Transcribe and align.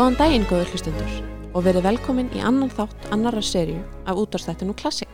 Góðan 0.00 0.14
daginn, 0.16 0.44
góður 0.48 0.70
hlustundur, 0.72 1.16
og 1.52 1.64
verið 1.66 1.84
velkomin 1.84 2.30
í 2.32 2.40
annan 2.40 2.70
þátt 2.72 3.10
annara 3.12 3.42
serju 3.44 3.82
af 4.08 4.16
útvarstættinu 4.16 4.72
Klassik. 4.72 5.10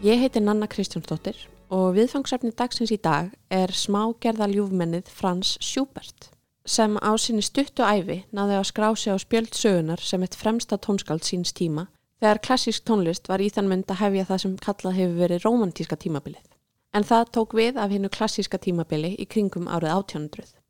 Ég 0.00 0.16
heiti 0.16 0.40
Nanna 0.40 0.64
Kristjánsdóttir 0.64 1.36
og 1.68 1.90
viðfangsefni 1.98 2.54
dagsins 2.56 2.88
í 2.88 2.96
dag 2.96 3.28
er 3.52 3.74
smágerða 3.76 4.48
ljúfmennið 4.48 5.10
Frans 5.12 5.58
Schubert 5.60 6.30
sem 6.64 6.96
á 7.04 7.12
sinni 7.20 7.44
stuttu 7.44 7.84
æfi 7.84 8.22
náði 8.32 8.56
að 8.62 8.70
skrá 8.70 8.88
sig 8.96 9.12
á 9.12 9.20
spjöld 9.20 9.52
sögunar 9.60 10.00
sem 10.00 10.24
eitt 10.24 10.40
fremsta 10.40 10.80
tónskáld 10.80 11.28
síns 11.28 11.52
tíma 11.52 11.90
þegar 12.16 12.40
klassísk 12.48 12.88
tónlist 12.88 13.28
var 13.28 13.44
í 13.44 13.50
þann 13.52 13.68
mynd 13.74 13.92
að 13.92 14.06
hefja 14.06 14.28
það 14.32 14.42
sem 14.46 14.56
kallað 14.70 14.98
hefur 15.02 15.20
verið 15.26 15.44
romantíska 15.44 16.00
tímabilið. 16.00 16.48
En 16.96 17.04
það 17.04 17.28
tók 17.36 17.60
við 17.60 17.76
af 17.76 17.92
hennu 17.92 18.08
klassíska 18.08 18.56
tímabili 18.56 19.18
í 19.20 19.28
kringum 19.28 19.68
árið 19.68 19.92
1800. 20.00 20.61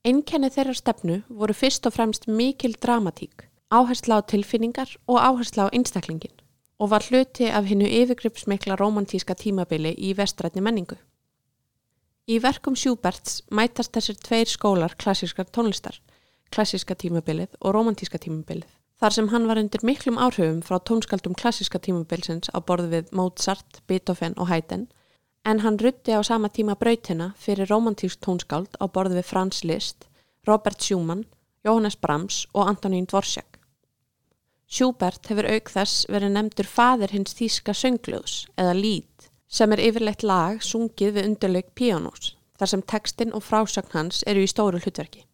Einkenni 0.00 0.48
þeirra 0.48 0.72
stefnu 0.72 1.16
voru 1.28 1.52
fyrst 1.52 1.84
og 1.84 1.92
fremst 1.92 2.22
mikil 2.24 2.72
dramatík, 2.80 3.42
áhersla 3.68 4.16
á 4.16 4.20
tilfinningar 4.24 4.94
og 5.04 5.18
áhersla 5.20 5.68
á 5.68 5.72
einstaklingin 5.76 6.32
og 6.80 6.88
var 6.88 7.04
hluti 7.04 7.50
af 7.52 7.68
hennu 7.68 7.84
yfirgripsmikla 7.84 8.78
romantíska 8.80 9.36
tímabili 9.36 9.92
í 9.92 10.14
vestrætni 10.16 10.64
menningu. 10.64 10.96
Í 12.32 12.40
verkum 12.40 12.78
Schuberts 12.80 13.42
mætast 13.52 13.92
þessir 13.92 14.16
tveir 14.24 14.48
skólar 14.48 14.96
klassískar 14.96 15.52
tónlistar, 15.52 16.00
klassíska 16.48 16.96
tímabilið 16.96 17.52
og 17.60 17.76
romantíska 17.76 18.16
tímabilið, 18.24 18.72
þar 18.96 19.16
sem 19.18 19.28
hann 19.28 19.50
var 19.52 19.60
undir 19.60 19.84
miklum 19.84 20.16
áhrifum 20.16 20.64
frá 20.64 20.80
tónskaldum 20.80 21.36
klassíska 21.36 21.76
tímabilsins 21.76 22.48
á 22.48 22.56
borðu 22.64 22.88
við 22.96 23.12
Mozart, 23.12 23.84
Beethoven 23.84 24.32
og 24.40 24.48
Haydn, 24.48 24.88
en 25.44 25.60
hann 25.60 25.78
rutti 25.78 26.12
á 26.12 26.20
sama 26.22 26.48
tíma 26.48 26.74
brautina 26.76 27.32
fyrir 27.38 27.70
romantísk 27.70 28.20
tónskáld 28.20 28.76
á 28.76 28.84
borðu 28.92 29.16
við 29.20 29.28
Franz 29.30 29.62
Liszt, 29.64 30.08
Robert 30.46 30.82
Schumann, 30.82 31.24
Johannes 31.64 31.96
Brahms 31.96 32.46
og 32.54 32.68
Antonín 32.68 33.06
Dvorsjak. 33.06 33.58
Schubert 34.70 35.26
hefur 35.26 35.48
auk 35.48 35.72
þess 35.72 36.06
verið 36.12 36.34
nefndur 36.36 36.68
fadir 36.68 37.10
hins 37.10 37.34
þýska 37.34 37.74
söngljóðs 37.74 38.44
eða 38.56 38.76
lít 38.76 39.30
sem 39.48 39.72
er 39.72 39.82
yfirleitt 39.82 40.22
lag 40.22 40.60
sungið 40.62 41.16
við 41.16 41.26
undirleik 41.26 41.74
píanós 41.74 42.36
þar 42.60 42.70
sem 42.72 42.86
tekstinn 42.92 43.34
og 43.34 43.42
frásagn 43.42 43.90
hans 43.96 44.22
eru 44.30 44.44
í 44.44 44.50
stóru 44.50 44.78
hlutverki. 44.78 45.24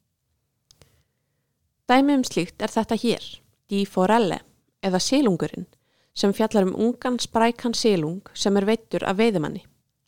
Dæmi 1.86 2.14
um 2.16 2.24
slíkt 2.24 2.62
er 2.62 2.72
þetta 2.72 2.96
hér, 3.02 3.24
Di 3.68 3.84
Forelle 3.84 4.40
eða 4.82 5.02
Silungurinn 5.02 5.66
sem 6.14 6.32
fjallar 6.32 6.64
um 6.64 6.76
ungan 6.86 7.18
sprækan 7.20 7.74
silung 7.74 8.22
sem 8.34 8.56
er 8.56 8.64
veittur 8.64 9.04
af 9.04 9.18
veiðumanni 9.18 9.66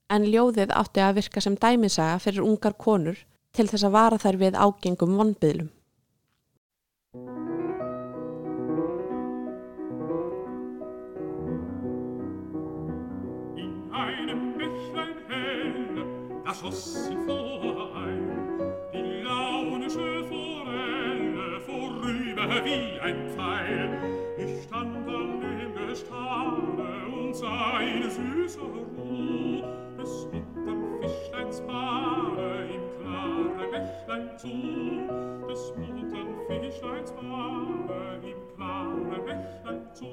en 0.09 0.25
ljóðið 0.25 0.73
átti 0.73 1.03
að 1.05 1.19
virka 1.21 1.41
sem 1.45 1.57
dæmisaga 1.61 2.21
fyrir 2.23 2.47
ungar 2.47 2.77
konur 2.81 3.19
til 3.57 3.67
þess 3.69 3.85
að 3.89 3.97
vara 3.97 4.21
þær 4.21 4.39
við 4.41 4.57
ágengum 4.57 5.17
vonbyðlum. 5.21 5.69
In 13.59 13.75
einem 13.93 14.43
Bächlein 14.57 15.15
hell, 15.29 16.05
da 16.47 16.55
schoss 16.57 16.85
sie 17.09 17.19
vorein, 17.29 18.25
die 18.95 19.05
launische 19.27 20.25
Forelle 20.31 21.61
vorüber 21.67 22.65
wie 22.65 22.97
ein 23.05 23.27
Pfeil. 23.35 23.93
Ich 24.39 24.63
stand 24.65 24.97
an 24.97 25.41
dem 25.41 25.89
Gestade 25.89 26.97
und 27.13 27.37
sah 27.37 27.77
eine 27.77 28.09
süße 28.09 28.61
Des 30.09 30.27
muntern 30.33 31.03
Fischleins 31.03 31.61
Bade 31.67 32.67
im 32.73 32.81
klaren 32.99 33.71
Bächlein 33.71 34.39
zu, 34.39 34.49
des 35.47 35.75
muntern 35.77 36.31
Fischleins 36.47 37.13
Bade 37.13 38.27
im 38.27 38.57
klaren 38.57 39.25
Bächlein 39.27 39.83
zu. 39.93 40.07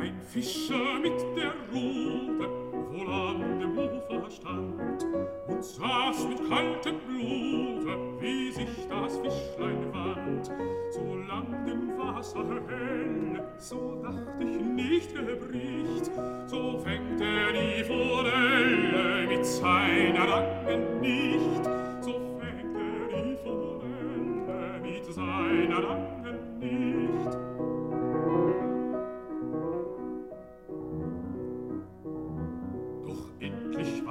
Ein 0.00 0.20
Fischer 0.22 0.98
mit 1.02 1.20
der 1.36 1.52
Rute 1.70 2.48
wohl 2.90 3.12
an 3.12 3.60
dem 3.60 3.76
Ufer 3.76 4.30
stand 4.30 5.01
und 5.46 5.64
saß 5.64 6.28
mit 6.28 6.48
kaltem 6.48 6.96
Blute, 7.06 7.98
wie 8.20 8.52
sich 8.52 8.88
das 8.88 9.16
Fischlein 9.18 9.92
wand. 9.92 10.50
So 10.90 11.16
lang 11.28 11.64
dem 11.66 11.98
Wasser 11.98 12.44
hell, 12.68 13.42
so 13.58 14.00
dacht 14.02 14.40
ich 14.40 14.60
nicht 14.60 15.14
gebricht, 15.14 16.10
so 16.46 16.78
fängt 16.78 17.20
er 17.20 17.52
die 17.52 17.84
Forelle 17.84 19.26
mit 19.26 19.44
seiner 19.44 20.26
langen 20.26 21.00
nicht, 21.00 21.64
so 22.00 22.38
fängt 22.38 22.76
er 22.76 23.22
die 23.22 23.36
Forelle 23.42 24.80
mit 24.82 25.04
seiner 25.12 25.80
langen 25.80 26.58
nicht. 26.58 27.51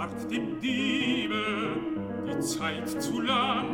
Ward 0.01 0.31
dem 0.31 0.59
Diebe 0.59 1.43
die 2.25 2.39
Zeit 2.39 2.89
zu 2.89 3.21
lang. 3.21 3.67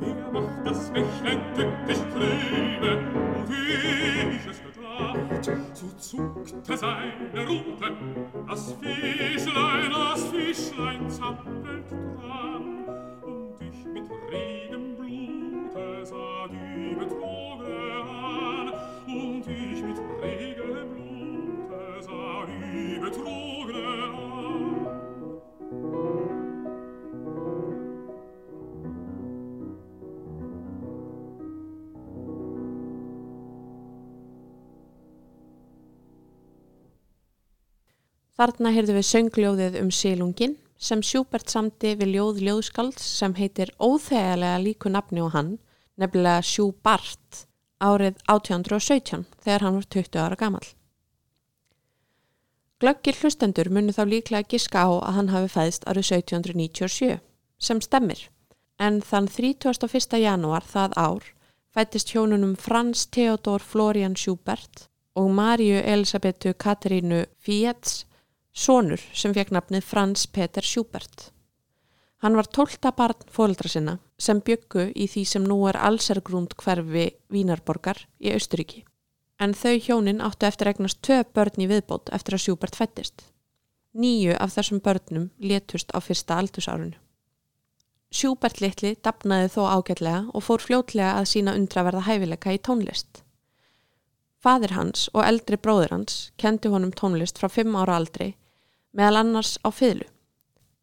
Er 0.00 0.32
macht 0.32 0.64
das 0.66 0.90
Bächlein 0.90 1.40
tückisch 1.54 2.02
trübe, 2.12 2.90
und 3.36 3.48
wie 3.50 4.36
ich 4.36 4.46
es 4.50 4.60
gedacht, 4.62 5.50
so 5.74 5.88
zuckte 5.98 6.76
seine 6.76 7.46
Rute, 7.46 7.88
das 8.48 8.74
Fischlein, 8.80 9.90
das 9.90 10.24
Fischlein 10.28 11.10
zappelt 11.10 11.90
dran, 11.90 12.64
und 13.22 13.60
ich 13.60 13.84
mit 13.84 14.08
regem 14.30 14.96
Blute 14.96 16.06
sah 16.06 16.48
die 16.48 16.94
Betroge 16.94 17.61
Þarna 38.42 38.72
heyrðu 38.74 38.94
við 38.96 39.04
söngljóðið 39.06 39.74
um 39.78 39.90
sílungin 39.94 40.54
sem 40.82 41.02
Schubert 41.06 41.52
samti 41.52 41.92
við 42.00 42.16
ljóð 42.16 42.40
ljóðskalds 42.42 43.04
sem 43.20 43.36
heitir 43.38 43.70
óþegarlega 43.78 44.56
líku 44.64 44.90
nafni 44.90 45.22
og 45.22 45.30
hann, 45.36 45.52
nefnilega 45.94 46.42
Schubart, 46.42 47.44
árið 47.78 48.18
1817 48.26 49.22
þegar 49.46 49.66
hann 49.68 49.78
var 49.78 49.88
20 49.94 50.20
ára 50.24 50.40
gamal. 50.42 50.66
Glöggir 52.82 53.22
hlustendur 53.22 53.70
munu 53.70 53.94
þá 53.94 54.02
líklega 54.10 54.50
giska 54.56 54.82
á 54.82 54.90
að 54.90 55.18
hann 55.20 55.34
hafi 55.36 55.54
fæðst 55.54 55.86
árið 55.86 56.10
1797, 56.18 57.22
sem 57.62 57.86
stemmir, 57.86 58.26
en 58.82 58.98
þann 59.06 59.30
31. 59.30 60.18
janúar 60.18 60.66
það 60.66 60.98
ár 60.98 61.34
fættist 61.70 62.10
hjónunum 62.10 62.58
Frans 62.58 63.06
Theodor 63.06 63.62
Florian 63.62 64.18
Schubert 64.18 64.88
og 65.14 65.30
Marju 65.30 65.78
Elisabetu 65.78 66.58
Katarínu 66.58 67.28
Fietz 67.38 68.02
sonur 68.52 69.00
sem 69.16 69.32
fekk 69.32 69.52
nafnið 69.54 69.84
Frans 69.84 70.26
Peter 70.28 70.62
Schubert. 70.64 71.30
Hann 72.22 72.36
var 72.38 72.46
tólta 72.46 72.92
barn 72.94 73.24
fóldra 73.32 73.68
sinna 73.68 73.96
sem 74.20 74.40
byggu 74.44 74.90
í 74.94 75.08
því 75.10 75.24
sem 75.26 75.44
nú 75.48 75.56
er 75.66 75.78
allsergrúnd 75.80 76.54
hverfi 76.60 77.08
Vínarborgar 77.32 78.04
í 78.20 78.30
Austuríki. 78.36 78.84
En 79.40 79.56
þau 79.58 79.74
hjónin 79.80 80.22
áttu 80.22 80.46
eftir 80.46 80.70
eignast 80.70 81.00
tvö 81.02 81.24
börn 81.34 81.64
í 81.64 81.66
viðbót 81.66 82.12
eftir 82.14 82.36
að 82.36 82.44
Schubert 82.44 82.76
fættist. 82.78 83.24
Níu 83.92 84.36
af 84.38 84.54
þessum 84.54 84.80
börnum 84.84 85.30
létust 85.40 85.90
á 85.90 85.98
fyrsta 85.98 86.38
aldursárunu. 86.38 86.94
Schubert 88.12 88.60
litli 88.60 88.94
dapnaði 89.02 89.48
þó 89.56 89.62
ágætlega 89.72 90.20
og 90.36 90.44
fór 90.44 90.62
fljótlega 90.62 91.16
að 91.16 91.30
sína 91.32 91.56
undraverða 91.56 92.04
hæfileika 92.06 92.52
í 92.52 92.60
tónlist. 92.60 93.24
Fadir 94.38 94.76
hans 94.76 95.08
og 95.14 95.24
eldri 95.24 95.56
bróður 95.56 95.96
hans 95.96 96.30
kendi 96.36 96.70
honum 96.70 96.92
tónlist 96.92 97.40
frá 97.40 97.48
fimm 97.50 97.74
ára 97.78 97.96
aldri 97.96 98.34
meðal 98.96 99.22
annars 99.22 99.56
á 99.64 99.68
fiðlu. 99.72 100.08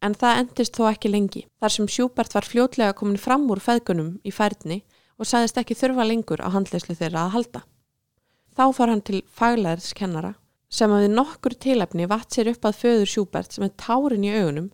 En 0.00 0.14
það 0.16 0.42
endist 0.42 0.78
þó 0.78 0.86
ekki 0.90 1.10
lengi 1.12 1.42
þar 1.60 1.74
sem 1.74 1.88
Schubert 1.88 2.34
var 2.34 2.48
fljótlega 2.48 2.96
komin 2.96 3.20
fram 3.20 3.44
úr 3.52 3.60
feðgunum 3.60 4.14
í 4.24 4.32
færni 4.32 4.80
og 5.20 5.28
sagðist 5.28 5.60
ekki 5.60 5.76
þurfa 5.76 6.06
lengur 6.08 6.40
á 6.40 6.48
handleyslu 6.54 6.96
þeirra 6.96 7.26
að 7.26 7.34
halda. 7.36 7.62
Þá 8.56 8.64
fór 8.76 8.92
hann 8.92 9.04
til 9.04 9.20
faglæðiskennara 9.36 10.34
sem 10.70 10.92
við 10.94 11.12
nokkur 11.12 11.56
tilefni 11.60 12.08
vatt 12.08 12.32
sér 12.32 12.52
upp 12.54 12.64
að 12.64 12.78
föður 12.80 13.10
Schubert 13.12 13.52
sem 13.52 13.66
er 13.66 13.76
tárin 13.76 14.24
í 14.24 14.32
augunum 14.32 14.70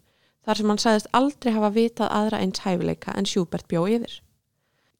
þar 0.46 0.60
sem 0.60 0.70
hann 0.70 0.82
sagðist 0.82 1.12
aldrei 1.16 1.52
hafa 1.56 1.72
vitað 1.74 2.12
aðra 2.20 2.40
eins 2.44 2.62
hæfileika 2.62 3.14
en 3.18 3.26
Schubert 3.26 3.66
bjó 3.68 3.86
yfir. 3.90 4.20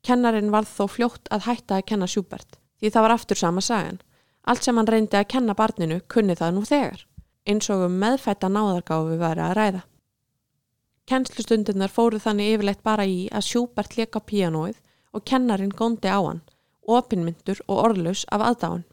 Kennarin 0.07 0.53
varð 0.55 0.71
þó 0.75 0.87
fljótt 0.91 1.31
að 1.35 1.47
hætta 1.47 1.79
að 1.79 1.87
kenna 1.93 2.09
Schubert 2.11 2.59
því 2.81 2.93
það 2.93 3.07
var 3.07 3.15
aftur 3.15 3.41
sama 3.41 3.63
sagan. 3.65 4.01
Allt 4.47 4.63
sem 4.67 4.77
hann 4.79 4.89
reyndi 4.91 5.19
að 5.19 5.31
kenna 5.33 5.55
barninu 5.59 6.01
kunni 6.13 6.37
það 6.39 6.53
nú 6.55 6.65
þegar, 6.67 7.01
eins 7.47 7.71
og 7.71 7.87
um 7.87 8.01
meðfætta 8.03 8.51
náðargáfi 8.51 9.19
væri 9.21 9.45
að 9.45 9.55
ræða. 9.59 9.83
Kennslustundirnar 11.07 11.93
fóru 11.95 12.19
þannig 12.19 12.57
yfirleitt 12.57 12.83
bara 12.83 13.07
í 13.07 13.29
að 13.31 13.47
Schubert 13.47 13.97
leka 13.99 14.21
píanóið 14.21 14.81
og 15.15 15.25
kennarin 15.31 15.71
góndi 15.71 16.11
á 16.11 16.19
hann, 16.19 16.43
opinmyndur 16.83 17.63
og 17.69 17.83
orðlaus 17.85 18.25
af 18.35 18.43
aðdáðan. 18.43 18.85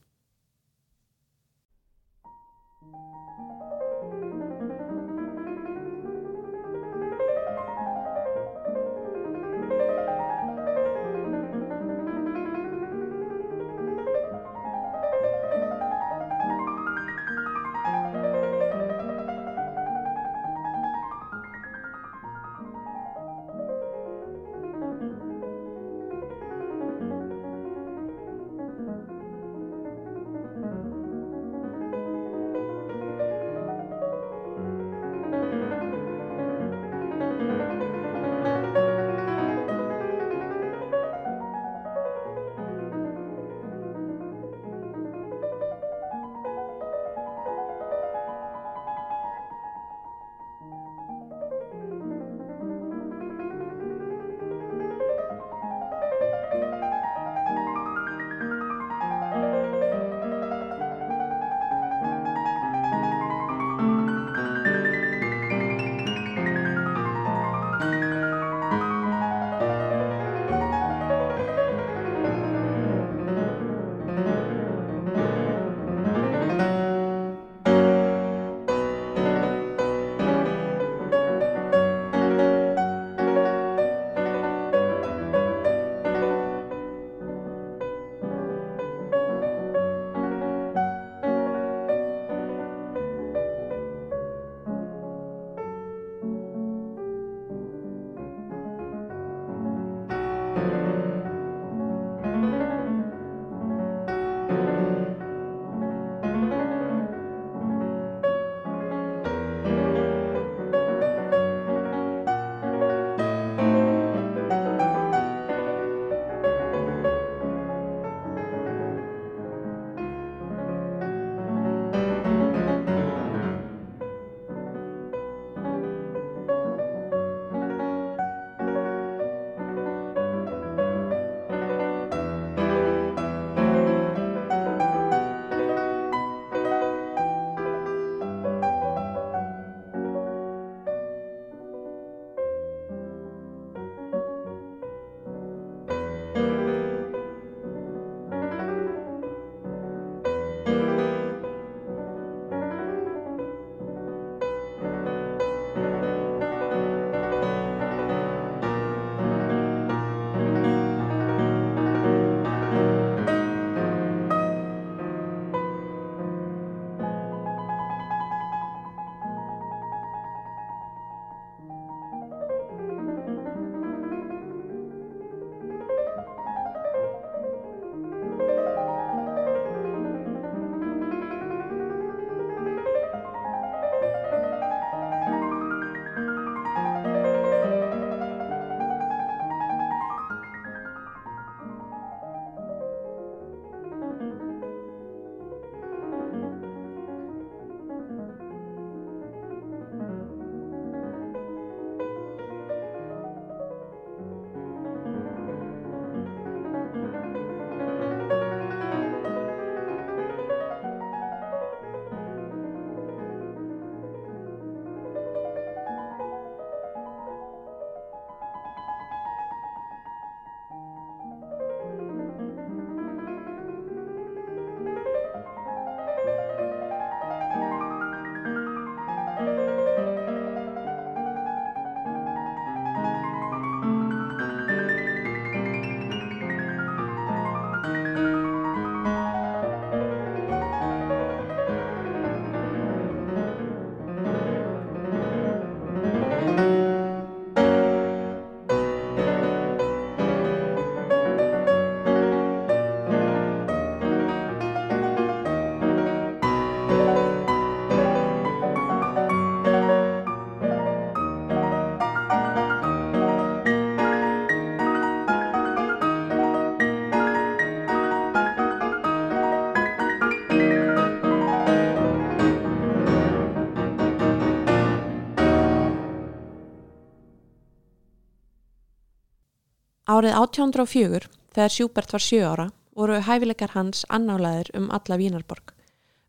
Árið 280.13 280.35
1804, 280.37 281.27
þegar 281.55 281.71
Sjúbert 281.73 282.11
var 282.13 282.21
sjö 282.21 282.41
ára, 282.45 282.65
voru 282.93 283.15
hæfileikar 283.25 283.71
hans 283.73 284.03
annálaðir 284.13 284.67
um 284.77 284.91
alla 284.93 285.17
Vínarborg. 285.17 285.71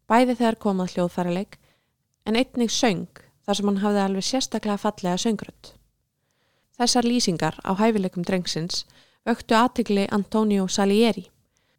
Bæði 0.08 0.36
þegar 0.38 0.56
komað 0.62 0.94
hljóðfærileik, 0.94 1.58
en 2.24 2.38
einnig 2.40 2.72
söng 2.72 3.20
þar 3.44 3.58
sem 3.58 3.68
hann 3.68 3.82
hafði 3.82 4.00
alveg 4.00 4.24
sérstaklega 4.24 4.80
fallega 4.80 5.20
söngrödd. 5.20 5.74
Þessar 6.78 7.08
lýsingar 7.10 7.58
á 7.60 7.76
hæfileikum 7.76 8.24
drengsins 8.24 8.86
vöktu 9.28 9.58
aðtegli 9.58 10.06
Antonio 10.16 10.64
Salieri 10.68 11.26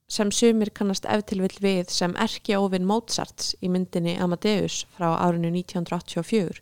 sem 0.08 0.30
sumir 0.30 0.70
kannast 0.78 1.08
eftirvill 1.10 1.58
við 1.64 1.90
sem 1.90 2.14
erki 2.22 2.54
óvinn 2.54 2.86
Mozarts 2.86 3.56
í 3.66 3.72
myndinni 3.74 4.14
Amadeus 4.22 4.84
frá 4.94 5.08
árinu 5.16 5.50
1984 5.50 6.62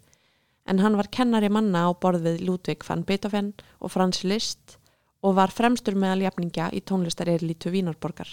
en 0.72 0.80
hann 0.80 0.96
var 0.96 1.12
kennari 1.12 1.52
manna 1.52 1.84
á 1.84 1.92
borð 1.92 2.30
við 2.30 2.46
Ludvig 2.48 2.88
van 2.88 3.04
Beethoven 3.04 3.52
og 3.84 3.92
Franz 3.92 4.24
Liszt 4.24 4.78
og 5.24 5.38
var 5.40 5.54
fremstur 5.56 5.96
meðal 5.96 6.26
jafningja 6.26 6.70
í 6.76 6.82
tónlistareirlítu 6.84 7.72
Vínarborgar. 7.72 8.28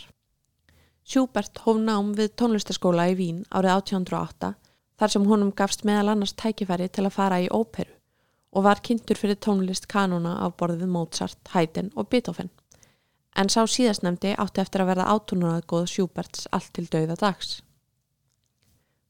Schubert 1.06 1.62
hóf 1.64 1.78
nám 1.78 2.12
við 2.18 2.34
tónlistaskóla 2.38 3.08
í 3.10 3.16
Vín 3.18 3.44
árið 3.50 3.76
1808 3.76 4.52
þar 5.00 5.12
sem 5.14 5.24
honum 5.30 5.54
gafst 5.56 5.86
meðal 5.88 6.12
annars 6.12 6.36
tækifæri 6.36 6.90
til 6.92 7.06
að 7.06 7.16
fara 7.16 7.40
í 7.40 7.48
óperu 7.48 7.96
og 8.50 8.66
var 8.66 8.82
kynntur 8.82 9.18
fyrir 9.18 9.38
tónlist 9.38 9.86
kanona 9.88 10.36
á 10.42 10.46
borð 10.50 10.82
við 10.82 10.90
Mozart, 10.90 11.40
Haydn 11.54 11.92
og 11.94 12.10
Beethoven. 12.10 12.50
En 13.38 13.48
sá 13.48 13.62
síðastnemdi 13.62 14.34
átti 14.34 14.60
eftir 14.60 14.82
að 14.82 14.90
verða 14.90 15.10
átunaðgóð 15.14 15.86
Schuberts 15.92 16.48
allt 16.50 16.72
til 16.74 16.88
dauða 16.90 17.16
dags. 17.20 17.60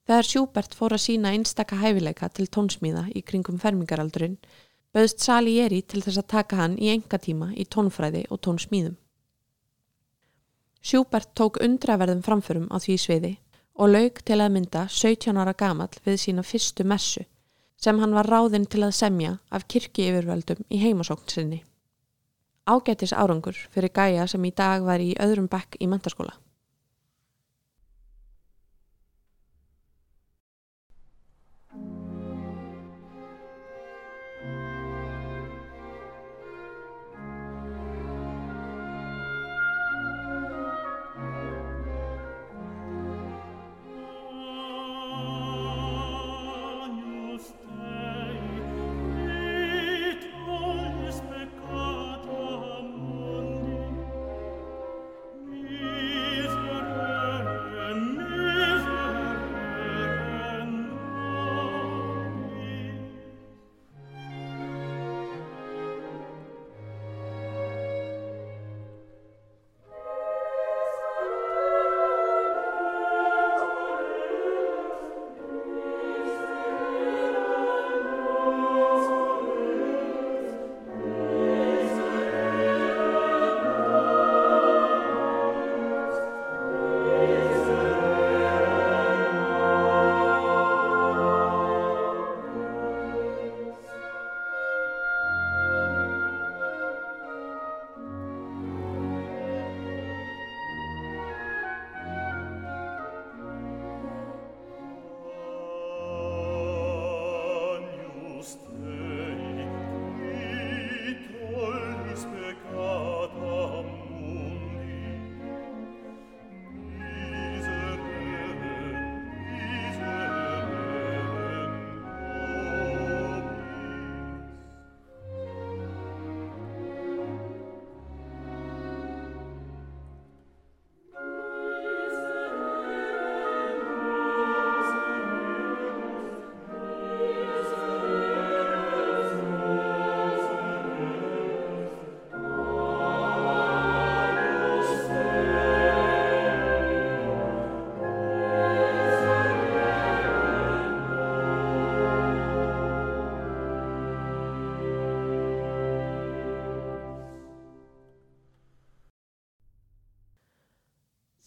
Þegar 0.05 0.29
Schubert 0.29 0.77
fór 0.77 0.93
að 0.93 1.05
sína 1.07 1.33
einstaka 1.33 1.79
hæfileika 1.81 2.29
til 2.29 2.49
tónsmíða 2.53 3.07
í 3.17 3.23
kringum 3.25 3.59
fermingaraldurinn, 3.63 4.37
bauðst 4.94 5.23
Salieri 5.23 5.82
til 5.82 6.02
þess 6.02 6.20
að 6.23 6.30
taka 6.35 6.59
hann 6.61 6.78
í 6.78 6.90
enga 6.92 7.18
tíma 7.23 7.52
í 7.54 7.66
tónfræði 7.70 8.25
og 8.30 8.40
tónsmíðum. 8.47 8.97
Schubert 10.82 11.35
tók 11.37 11.61
undraverðum 11.62 12.23
framförum 12.25 12.66
á 12.73 12.80
því 12.80 12.97
sviði 12.99 13.32
og 13.76 13.92
laug 13.92 14.20
til 14.25 14.40
að 14.40 14.54
mynda 14.56 14.87
17 14.88 15.38
ára 15.38 15.54
gamal 15.54 15.90
við 16.04 16.18
sína 16.25 16.44
fyrstu 16.44 16.85
messu 16.85 17.26
sem 17.80 18.00
hann 18.00 18.16
var 18.16 18.28
ráðinn 18.28 18.66
til 18.68 18.82
að 18.85 18.97
semja 18.97 19.38
af 19.49 19.66
kirkji 19.68 20.11
yfirvöldum 20.11 20.64
í 20.68 20.80
heimasókn 20.82 21.32
sinni. 21.32 21.62
Ágætis 22.68 23.14
árangur 23.16 23.56
fyrir 23.73 23.92
gæja 23.94 24.26
sem 24.28 24.44
í 24.44 24.52
dag 24.52 24.85
var 24.85 25.00
í 25.00 25.14
öðrum 25.16 25.49
bekk 25.49 25.78
í 25.80 25.88
mentarskóla. 25.88 26.35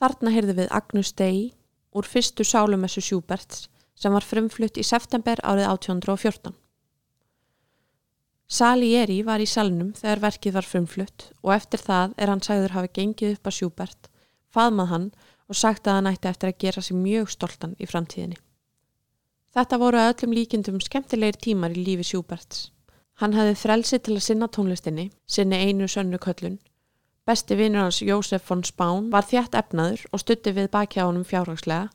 Þarna 0.03 0.31
heyrði 0.36 0.53
við 0.57 0.72
Agnus 0.75 1.13
Dei 1.15 1.53
úr 1.95 2.03
fyrstu 2.03 2.43
sálumessu 2.43 3.00
Schuberts 3.00 3.69
sem 3.95 4.12
var 4.12 4.25
frumflutt 4.27 4.75
í 4.75 4.83
september 4.83 5.39
árið 5.39 5.69
1814. 5.69 6.51
Salieri 8.51 9.22
var 9.24 9.39
í 9.39 9.48
salnum 9.48 9.93
þegar 9.95 10.24
verkið 10.25 10.57
var 10.57 10.67
frumflutt 10.67 11.29
og 11.39 11.53
eftir 11.55 11.79
það 11.86 12.17
er 12.17 12.33
hann 12.33 12.43
sagður 12.43 12.75
hafi 12.75 12.91
gengið 13.00 13.38
upp 13.38 13.48
að 13.48 13.55
Schubert, 13.62 14.12
faðmað 14.51 14.91
hann 14.91 15.07
og 15.48 15.60
sagt 15.62 15.88
að 15.88 15.98
hann 16.01 16.12
ætti 16.12 16.31
eftir 16.33 16.51
að 16.51 16.60
gera 16.65 16.83
sig 16.83 17.00
mjög 17.00 17.31
stoltan 17.38 17.79
í 17.79 17.88
framtíðinni. 17.88 18.41
Þetta 19.55 19.81
voru 19.86 20.03
að 20.03 20.12
öllum 20.17 20.36
líkindum 20.36 20.83
skemmtilegir 20.83 21.39
tímar 21.48 21.72
í 21.72 21.88
lífi 21.88 22.10
Schuberts. 22.12 22.67
Hann 23.24 23.39
hafði 23.39 23.55
frelsi 23.55 24.03
til 24.03 24.17
að 24.19 24.27
sinna 24.27 24.51
tónlistinni, 24.51 25.13
sinni 25.24 25.63
einu 25.63 25.88
sönnu 25.88 26.19
köllun. 26.19 26.60
Besti 27.24 27.56
vinnur 27.56 27.86
hans 27.86 28.01
Jósef 28.03 28.50
von 28.50 28.65
Spán 28.68 29.06
var 29.12 29.24
þjætt 29.24 29.53
efnaður 29.56 30.01
og 30.12 30.20
stutti 30.20 30.51
við 30.51 30.65
baki 30.74 31.00
á 31.00 31.08
honum 31.08 31.24
fjárhagslega 31.24 31.86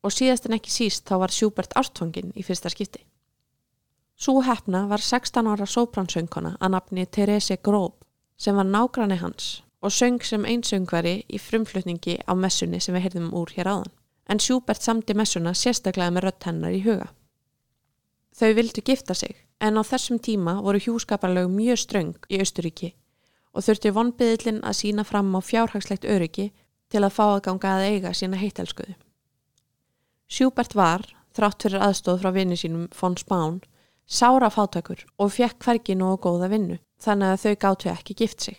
og 0.00 0.14
síðast 0.16 0.46
en 0.48 0.56
ekki 0.56 0.72
síst 0.72 1.04
þá 1.10 1.18
var 1.22 1.34
Schubert 1.34 1.74
ástfangin 1.76 2.32
í 2.32 2.44
fyrsta 2.46 2.72
skipti. 2.72 3.02
Sú 4.16 4.38
hefna 4.46 4.86
var 4.88 5.04
16 5.04 5.50
ára 5.52 5.66
sópransöngkona 5.68 6.54
að 6.56 6.72
nafni 6.72 7.04
Therese 7.04 7.58
Grob 7.60 7.98
sem 8.40 8.56
var 8.56 8.64
nágranni 8.64 9.20
hans 9.20 9.60
og 9.84 9.92
söng 9.92 10.24
sem 10.24 10.48
einsöngveri 10.48 11.14
í 11.28 11.42
frumflutningi 11.42 12.16
á 12.24 12.32
messunni 12.32 12.80
sem 12.80 12.96
við 12.96 13.08
heyrðum 13.08 13.28
úr 13.36 13.52
hér 13.52 13.68
áðan. 13.68 13.92
En 14.24 14.40
Schubert 14.40 14.80
samti 14.80 15.12
messuna 15.12 15.52
sérstaklega 15.52 16.14
með 16.16 16.28
rött 16.30 16.48
hennar 16.48 16.72
í 16.72 16.80
huga. 16.80 17.10
Þau 18.32 18.54
vildu 18.56 18.80
gifta 18.80 19.12
sig 19.12 19.36
en 19.60 19.76
á 19.76 19.82
þessum 19.84 20.16
tíma 20.16 20.62
voru 20.64 20.80
hjúskaparlög 20.80 21.52
mjög 21.52 21.84
ströng 21.84 22.16
í 22.32 22.40
Austuríki 22.40 22.94
og 23.52 23.64
þurfti 23.66 23.92
vonbyðillin 23.92 24.62
að 24.64 24.78
sína 24.80 25.04
fram 25.04 25.32
á 25.36 25.40
fjárhagslegt 25.44 26.08
öryggi 26.08 26.50
til 26.92 27.02
að 27.04 27.14
fá 27.16 27.24
að 27.30 27.42
ganga 27.48 27.74
að 27.76 27.88
eiga 27.90 28.12
sína 28.16 28.40
heitelskuðu. 28.40 28.94
Schubert 30.32 30.74
var, 30.76 31.04
þrátt 31.36 31.64
fyrir 31.64 31.84
aðstóð 31.84 32.22
frá 32.22 32.32
vinni 32.32 32.56
sínum 32.56 32.88
von 32.96 33.16
Spán, 33.20 33.60
sára 34.08 34.48
fátækur 34.52 35.04
og 35.18 35.32
fekk 35.32 35.64
hvergi 35.64 35.96
nú 35.96 36.12
og 36.14 36.22
góða 36.24 36.48
vinnu, 36.52 36.78
þannig 37.00 37.34
að 37.34 37.42
þau 37.44 37.54
gáttu 37.64 37.92
ekki 37.92 38.16
gift 38.16 38.46
sig. 38.48 38.58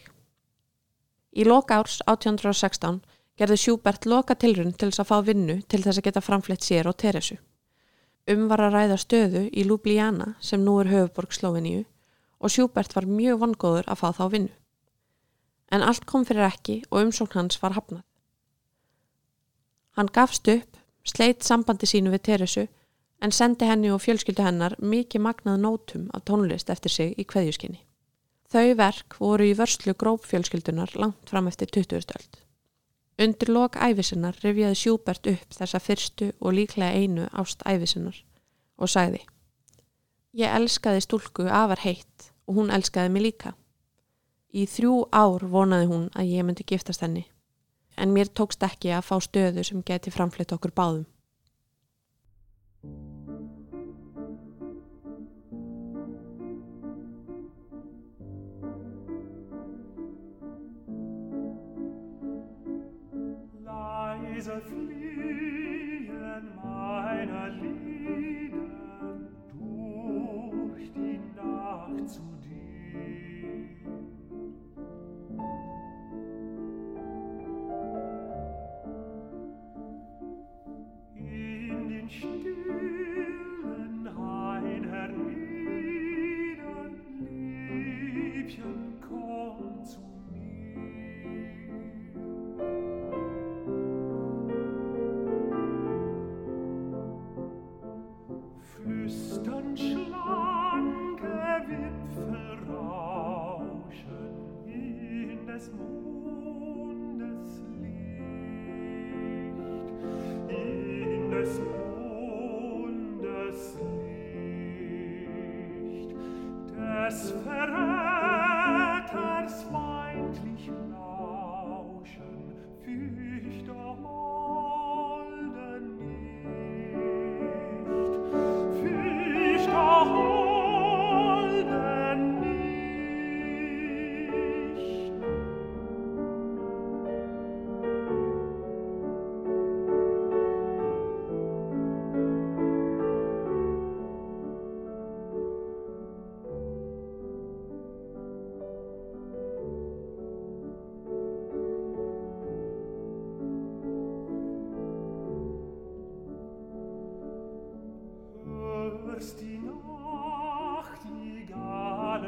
Í 1.33 1.45
loka 1.47 1.79
árs 1.81 1.99
1816 2.05 3.01
gerði 3.37 3.57
Schubert 3.57 4.05
loka 4.05 4.35
tilrun 4.37 4.73
til 4.77 4.91
þess 4.91 5.01
að 5.01 5.09
fá 5.09 5.17
vinnu 5.25 5.61
til 5.65 5.81
þess 5.81 5.97
að 5.97 6.07
geta 6.09 6.21
framflett 6.21 6.65
sér 6.65 6.89
og 6.89 6.97
Teresu. 7.01 7.39
Um 8.29 8.45
var 8.47 8.61
að 8.61 8.77
ræða 8.77 8.97
stöðu 9.01 9.47
í 9.49 9.65
Ljubljana 9.65 10.35
sem 10.39 10.61
nú 10.63 10.77
er 10.79 10.91
höfuborg 10.93 11.33
Sloveníu 11.33 11.83
og 12.39 12.53
Schubert 12.53 12.93
var 12.95 13.09
mjög 13.09 13.41
vongóður 13.41 13.89
að 13.89 13.99
fá 13.99 14.11
þá 14.13 14.25
vinnu. 14.31 14.53
En 15.73 15.81
allt 15.81 16.05
kom 16.05 16.25
fyrir 16.27 16.45
ekki 16.45 16.81
og 16.91 17.07
umsókn 17.07 17.39
hans 17.39 17.57
var 17.61 17.73
hafnað. 17.77 18.03
Hann 19.97 20.09
gafst 20.13 20.47
upp, 20.49 20.77
sleitt 21.05 21.45
sambandi 21.45 21.89
sínu 21.89 22.13
við 22.13 22.25
Teresu 22.29 22.67
en 23.23 23.31
sendi 23.31 23.65
henni 23.69 23.91
og 23.93 24.01
fjölskyldu 24.03 24.43
hennar 24.43 24.75
mikið 24.81 25.23
magnað 25.23 25.61
nótum 25.63 26.07
af 26.13 26.25
tónlist 26.29 26.69
eftir 26.73 26.91
sig 26.91 27.13
í 27.17 27.25
kveðjuskinni. 27.29 27.81
Þau 28.53 28.75
verk 28.77 29.15
voru 29.19 29.47
í 29.49 29.55
vörslu 29.57 29.95
grópfjölskyldunar 29.97 30.93
langt 30.99 31.29
fram 31.29 31.47
eftir 31.49 31.71
20. 31.71 32.13
öld. 32.17 32.41
Undir 33.23 33.49
lok 33.53 33.77
æfisinnar 33.77 34.37
rifjaði 34.43 34.77
Sjúbert 34.77 35.29
upp 35.29 35.55
þessa 35.57 35.79
fyrstu 35.81 36.31
og 36.41 36.55
líklega 36.57 36.97
einu 36.97 37.29
ást 37.31 37.61
æfisinnar 37.65 38.17
og 38.77 38.89
sagði 38.89 39.21
Ég 40.33 40.49
elskaði 40.49 41.03
stúlku 41.05 41.45
afar 41.45 41.83
heitt 41.85 42.31
og 42.49 42.57
hún 42.57 42.73
elskaði 42.73 43.11
mig 43.13 43.21
líka. 43.27 43.53
Í 44.53 44.67
þrjú 44.69 45.07
ár 45.09 45.41
vonaði 45.49 45.87
hún 45.89 46.09
að 46.13 46.29
ég 46.29 46.45
myndi 46.45 46.65
giftast 46.69 47.01
henni 47.01 47.23
en 47.97 48.13
mér 48.13 48.29
tókst 48.29 48.61
ekki 48.65 48.91
að 48.93 49.07
fá 49.07 49.15
stöðu 49.21 49.63
sem 49.65 49.81
geti 49.85 50.13
framflitt 50.13 50.53
okkur 50.53 50.73
báðum. 50.77 51.05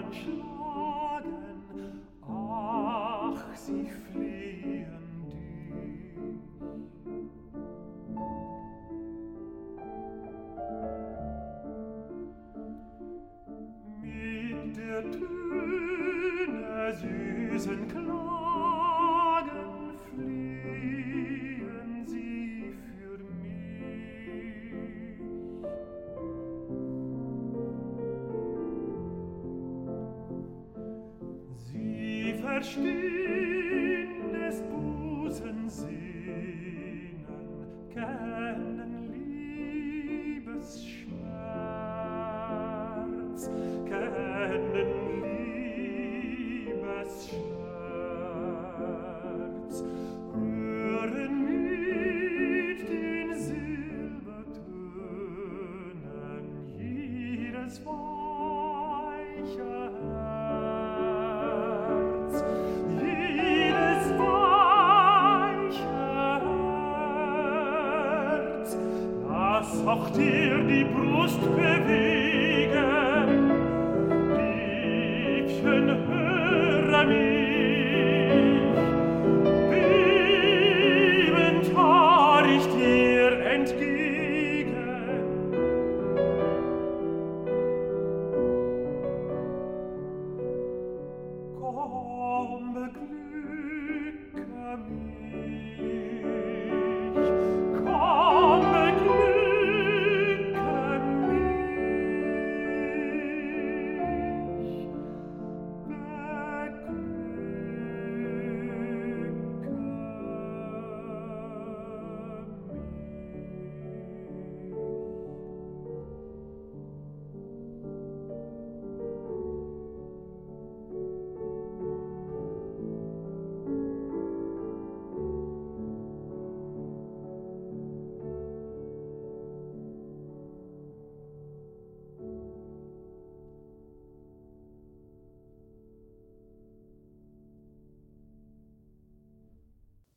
much. 0.05 0.64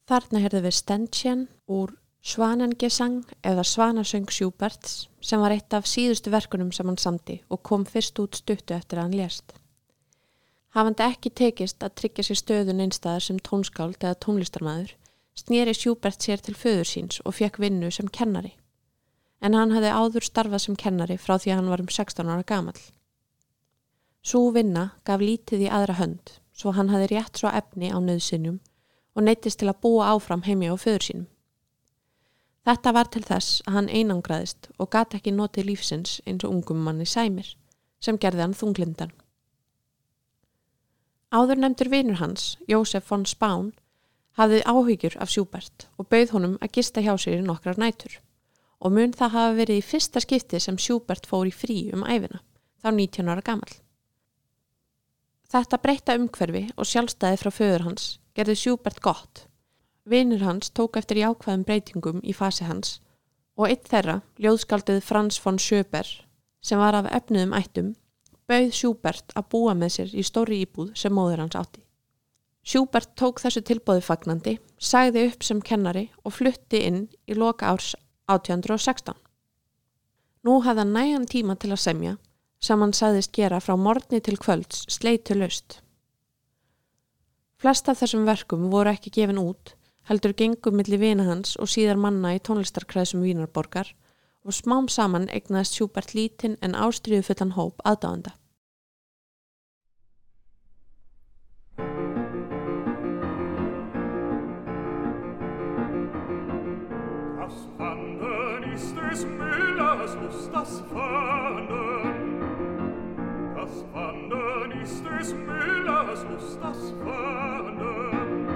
Þarna 0.08 0.40
heyrðu 0.40 0.60
við 0.64 0.72
Ständchen 0.72 1.40
úr 1.68 1.90
Svanengesang 2.24 3.26
eða 3.44 3.64
Svanasöng 3.68 4.30
Sjúberts 4.32 5.02
sem 5.20 5.40
var 5.40 5.52
eitt 5.52 5.74
af 5.76 5.84
síðustu 5.84 6.32
verkunum 6.32 6.70
sem 6.72 6.88
hann 6.88 6.96
samdi 6.96 7.42
og 7.52 7.60
kom 7.68 7.84
fyrst 7.84 8.16
út 8.22 8.38
stuttu 8.40 8.72
eftir 8.72 8.98
að 8.98 9.04
hann 9.04 9.18
lést. 9.20 9.52
Hafandi 10.72 11.04
ekki 11.04 11.32
tekist 11.40 11.84
að 11.84 11.94
tryggja 12.00 12.24
sér 12.24 12.40
stöðun 12.40 12.80
einstæðar 12.86 13.26
sem 13.26 13.42
tónskáld 13.44 14.00
eða 14.00 14.16
tónlistarmaður, 14.24 14.94
snýri 15.36 15.74
Sjúbert 15.76 16.24
sér 16.24 16.40
til 16.40 16.56
föður 16.56 16.88
síns 16.88 17.20
og 17.24 17.36
fekk 17.36 17.60
vinnu 17.60 17.90
sem 17.92 18.08
kennari. 18.08 18.54
en 19.40 19.54
hann 19.54 19.70
hefði 19.70 19.90
áður 19.94 20.24
starfað 20.26 20.62
sem 20.64 20.76
kennari 20.76 21.16
frá 21.18 21.36
því 21.38 21.52
að 21.52 21.60
hann 21.60 21.68
var 21.70 21.82
um 21.82 21.88
16 21.88 22.30
ára 22.32 22.42
gamal. 22.42 22.78
Sú 24.22 24.50
vinna 24.50 24.90
gaf 25.04 25.20
lítið 25.22 25.68
í 25.68 25.70
aðra 25.70 25.94
hönd 26.00 26.32
svo 26.52 26.72
hann 26.74 26.90
hefði 26.90 27.12
rétt 27.12 27.38
svo 27.38 27.52
efni 27.54 27.92
á 27.94 27.98
nöðsinnjum 28.02 28.58
og 29.18 29.26
neytist 29.26 29.58
til 29.58 29.66
að 29.72 29.80
búa 29.82 30.12
áfram 30.14 30.44
heimi 30.46 30.70
á 30.70 30.78
föður 30.78 31.04
sínum. 31.08 31.28
Þetta 32.68 32.92
var 32.94 33.08
til 33.10 33.24
þess 33.26 33.62
að 33.66 33.74
hann 33.74 33.88
einangraðist 33.90 34.68
og 34.78 34.90
gati 34.92 35.18
ekki 35.18 35.32
notið 35.34 35.72
lífsins 35.72 36.18
eins 36.28 36.44
og 36.46 36.52
ungum 36.52 36.84
manni 36.86 37.06
sæmir 37.08 37.56
sem 37.98 38.18
gerði 38.20 38.44
hann 38.44 38.54
þunglindan. 38.54 39.10
Áður 41.34 41.60
nefndur 41.60 41.90
vinur 41.92 42.20
hans, 42.22 42.54
Jósef 42.70 43.10
von 43.10 43.26
Spán, 43.26 43.72
hafði 44.38 44.62
áhyggjur 44.62 45.18
af 45.18 45.32
Sjúbert 45.32 45.88
og 45.98 46.08
bauð 46.12 46.36
honum 46.36 46.54
að 46.62 46.78
gista 46.78 47.02
hjá 47.02 47.16
sér 47.18 47.40
í 47.40 47.46
nokkrar 47.48 47.80
nætur 47.80 48.20
og 48.78 48.94
mun 48.94 49.10
það 49.16 49.34
hafa 49.34 49.58
verið 49.58 49.80
í 49.80 49.86
fyrsta 49.88 50.22
skipti 50.22 50.60
sem 50.62 50.78
Sjúbert 50.78 51.26
fór 51.26 51.48
í 51.50 51.52
frí 51.52 51.88
um 51.96 52.06
æfina, 52.06 52.38
þá 52.78 52.92
19 52.94 53.32
ára 53.32 53.42
gammal. 53.42 53.74
Þetta 55.48 55.80
breyta 55.82 56.14
umhverfi 56.20 56.68
og 56.76 56.86
sjálfstæði 56.86 57.40
frá 57.42 57.50
föður 57.50 57.88
hans 57.88 58.10
gerði 58.38 58.54
Sjúbert 58.54 59.00
gott. 59.02 59.48
Vinur 60.06 60.44
hans 60.46 60.70
tók 60.70 60.96
eftir 61.00 61.18
jákvæðum 61.18 61.64
breytingum 61.66 62.20
í 62.22 62.34
fasi 62.36 62.68
hans 62.68 63.00
og 63.58 63.66
eitt 63.66 63.88
þeirra, 63.90 64.20
ljóðskaldið 64.38 65.00
Frans 65.02 65.40
von 65.42 65.58
Sjöber, 65.58 66.06
sem 66.62 66.78
var 66.78 66.94
af 66.94 67.08
efnuðum 67.10 67.56
ættum, 67.58 67.88
bauð 68.46 68.70
Sjúbert 68.78 69.34
að 69.34 69.48
búa 69.50 69.74
með 69.74 69.94
sér 69.96 70.14
í 70.14 70.22
stóri 70.22 70.60
íbúð 70.62 70.92
sem 71.00 71.14
móður 71.14 71.42
hans 71.42 71.58
átti. 71.58 71.82
Sjúbert 72.62 73.16
tók 73.18 73.42
þessu 73.42 73.64
tilbóði 73.66 74.04
fagnandi, 74.06 74.54
sagði 74.78 75.26
upp 75.32 75.42
sem 75.42 75.64
kennari 75.64 76.06
og 76.22 76.36
flutti 76.38 76.84
inn 76.86 77.08
í 77.26 77.34
loka 77.34 77.72
árs 77.72 77.96
1816. 78.30 79.18
Nú 80.46 80.60
hafði 80.62 80.84
hann 80.84 80.94
nægan 80.94 81.26
tíma 81.26 81.58
til 81.58 81.72
að 81.74 81.82
semja 81.88 82.14
sem 82.62 82.78
hann 82.82 82.94
sagðist 82.94 83.34
gera 83.34 83.58
frá 83.62 83.74
morgni 83.74 84.22
til 84.22 84.38
kvölds 84.38 84.84
sleitu 84.92 85.34
löst. 85.34 85.80
Flest 87.58 87.88
af 87.90 87.98
þessum 87.98 88.22
verkum 88.22 88.68
voru 88.70 88.92
ekki 88.94 89.10
gefin 89.10 89.40
út, 89.42 89.72
heldur 90.06 90.30
gengum 90.38 90.76
millir 90.78 91.00
vina 91.02 91.24
hans 91.26 91.56
og 91.58 91.66
síðar 91.66 91.98
manna 91.98 92.36
í 92.36 92.42
tónlistarkræðsum 92.46 93.24
Vínarborgar 93.26 93.90
og 94.46 94.54
smám 94.54 94.86
saman 94.86 95.26
egnaðist 95.34 95.74
Sjúbert 95.74 96.14
lítinn 96.14 96.54
en 96.62 96.78
ástriðu 96.78 97.26
fullan 97.26 97.56
hóp 97.58 97.82
aðdáðanda. 97.82 98.36
Das 107.42 107.58
Wandern 107.74 108.70
ist 108.70 108.94
des 108.94 109.26
Müllers 109.34 110.14
Lust, 110.22 110.50
das 110.54 110.80
Wandern. 110.94 112.27
das 113.68 113.84
Wandern 113.92 114.72
ist 114.82 115.04
des 115.04 115.34
Müllers 115.34 116.24
Lust, 116.30 116.58
das 116.62 116.94
Wandern. 117.04 118.48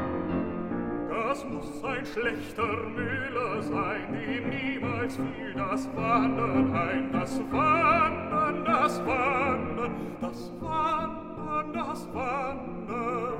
Das 1.11 1.45
muss 1.45 1.85
ein 1.85 2.05
schlechter 2.07 2.77
Müller 2.95 3.63
sein, 3.63 4.13
dem 4.13 4.49
niemals 4.49 5.17
fiel 5.17 5.55
das 5.55 5.89
Wandern 5.95 6.75
ein. 6.75 7.13
Das 7.13 7.41
Wandern, 7.51 8.65
das 8.65 9.07
Wandern, 9.07 10.17
das 10.21 10.53
Wandern, 10.61 11.73
das 11.75 12.15
Wandern. 12.15 13.35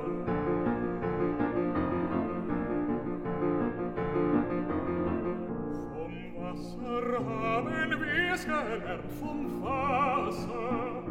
Vom 5.93 6.13
Wasser 6.37 7.25
haben 7.25 7.99
wir's 7.99 8.45
gelernt, 8.45 9.11
vom 9.19 9.63
Wasser. 9.63 11.02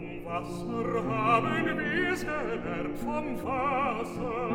Vom 0.00 0.24
Wasser 0.24 1.04
haben 1.10 1.78
wir's 1.78 2.20
gelernt, 2.20 2.98
vom 2.98 3.36
Wasser. 3.44 4.50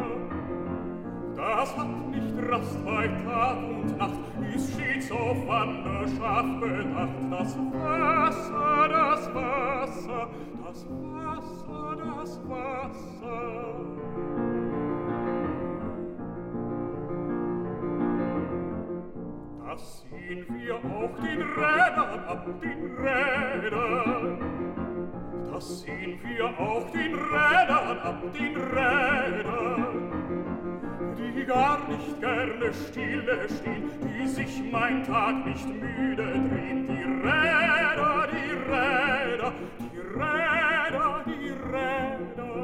Das 1.35 1.77
hat 1.77 2.09
nicht 2.09 2.49
Rast 2.49 2.83
bei 2.83 3.07
Tag 3.07 3.57
und 3.57 3.95
Nacht, 3.95 4.19
ist 4.55 4.73
stets 4.73 5.11
auf 5.11 5.47
Wanderschaft 5.47 6.59
bedacht. 6.59 7.09
Das 7.29 7.57
Wasser, 7.57 8.89
das 8.89 9.35
Wasser, 9.35 10.27
das 10.65 10.85
Wasser, 10.89 11.95
das 11.95 12.41
Wasser. 12.49 13.75
Das 19.67 20.05
sehen 20.09 20.45
wir 20.49 20.75
auch 20.75 21.15
den 21.21 21.41
Rädern 21.41 22.19
ab, 22.27 22.45
den 22.61 22.95
Rädern 22.97 24.14
das 25.55 25.81
sehen 25.81 26.19
wir 26.21 26.45
auch 26.59 26.89
den 26.91 27.15
Rädern 27.15 27.99
ab, 27.99 28.21
den 28.33 28.57
Rädern, 28.57 30.11
die 31.17 31.45
gar 31.45 31.87
nicht 31.87 32.19
gerne 32.19 32.73
stille 32.73 33.47
stehen, 33.47 33.89
die 34.03 34.27
sich 34.27 34.61
mein 34.69 35.05
Tag 35.05 35.45
nicht 35.45 35.65
müde 35.65 36.23
drehen, 36.23 36.87
die 36.87 37.03
Räder, 37.25 38.27
die 38.33 38.51
Räder, 38.69 39.53
die 39.79 39.97
Räder, 40.19 41.23
die 41.25 41.49
Räder. 41.71 42.55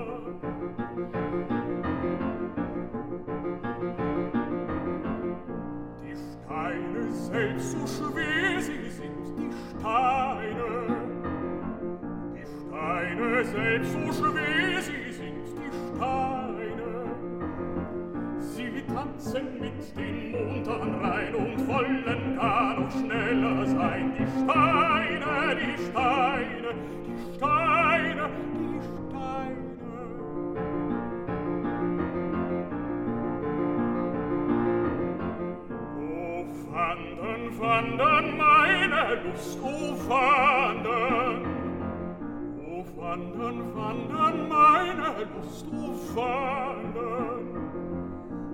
Die 6.04 6.16
Steine 6.34 7.12
selbst 7.14 7.72
so 7.72 7.88
schwer 7.88 8.62
sie 8.62 8.90
sind, 8.90 9.26
die 9.38 9.50
Steine, 9.80 10.31
Steine, 13.22 13.46
selbst 13.46 13.92
so 13.92 14.00
schwer 14.14 14.82
sie 14.82 15.12
sind 15.12 15.46
die 15.58 15.72
Steine. 15.96 16.92
Sie 18.40 18.94
tanzen 18.94 19.60
mit 19.60 19.96
dem 19.96 20.32
munteren 20.32 20.96
rein 20.96 21.36
und 21.36 21.68
wollen 21.68 22.36
gar 22.36 22.80
noch 22.80 22.92
schneller 22.92 23.66
sein. 23.68 24.14
Die 24.18 24.26
Steine, 24.26 25.56
die 25.56 25.84
Steine, 25.84 26.74
die 27.06 27.36
Steine, 27.36 28.30
die 28.58 28.82
Steine. 28.82 29.62
Wandern, 36.74 37.60
wandern, 37.60 38.38
meine 38.38 39.22
Lust, 39.24 39.60
oh 39.62 40.10
wandern, 40.10 41.51
O 42.82 42.86
wandern, 43.00 43.76
wandern, 43.76 44.50
meine 44.50 45.28
Lust, 45.36 45.68
o 45.72 45.94
wandern. 46.16 47.46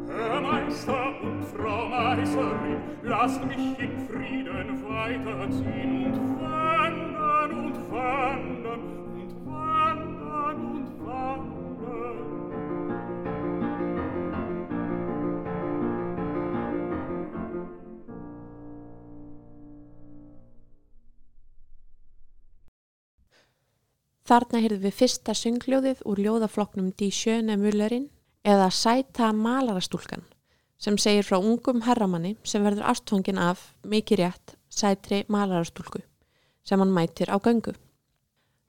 Herr 0.10 0.42
Meister 0.42 1.22
und 1.22 1.46
Frau 1.46 1.88
Meisterin, 1.88 2.82
lasst 3.04 3.46
mich 3.46 3.80
in 3.80 3.98
Frieden 4.08 4.84
weiterziehen 4.84 6.14
und 6.14 6.42
wandern 6.42 7.52
und 7.52 7.92
wandern 7.92 8.82
und 9.16 9.46
wandern 9.46 10.62
und 10.76 11.06
wandern. 11.06 12.37
Þarna 24.28 24.60
heyrðum 24.60 24.82
við 24.84 24.96
fyrsta 24.98 25.32
söngljóðið 25.40 26.02
úr 26.04 26.20
ljóðafloknum 26.20 26.90
Die 27.00 27.14
Schöne 27.16 27.56
Müllerin 27.56 28.10
eða 28.44 28.68
Sæta 28.76 29.30
Malarastúlkan 29.32 30.26
sem 30.78 30.98
segir 31.00 31.24
frá 31.24 31.38
ungum 31.40 31.80
herramanni 31.86 32.36
sem 32.44 32.66
verður 32.66 32.90
ástfangin 32.92 33.40
af 33.42 33.64
mikið 33.88 34.22
rétt 34.22 34.58
sætri 34.70 35.24
malarastúlku 35.32 36.04
sem 36.68 36.80
hann 36.80 36.92
mætir 36.94 37.32
á 37.32 37.40
göngu. 37.40 37.74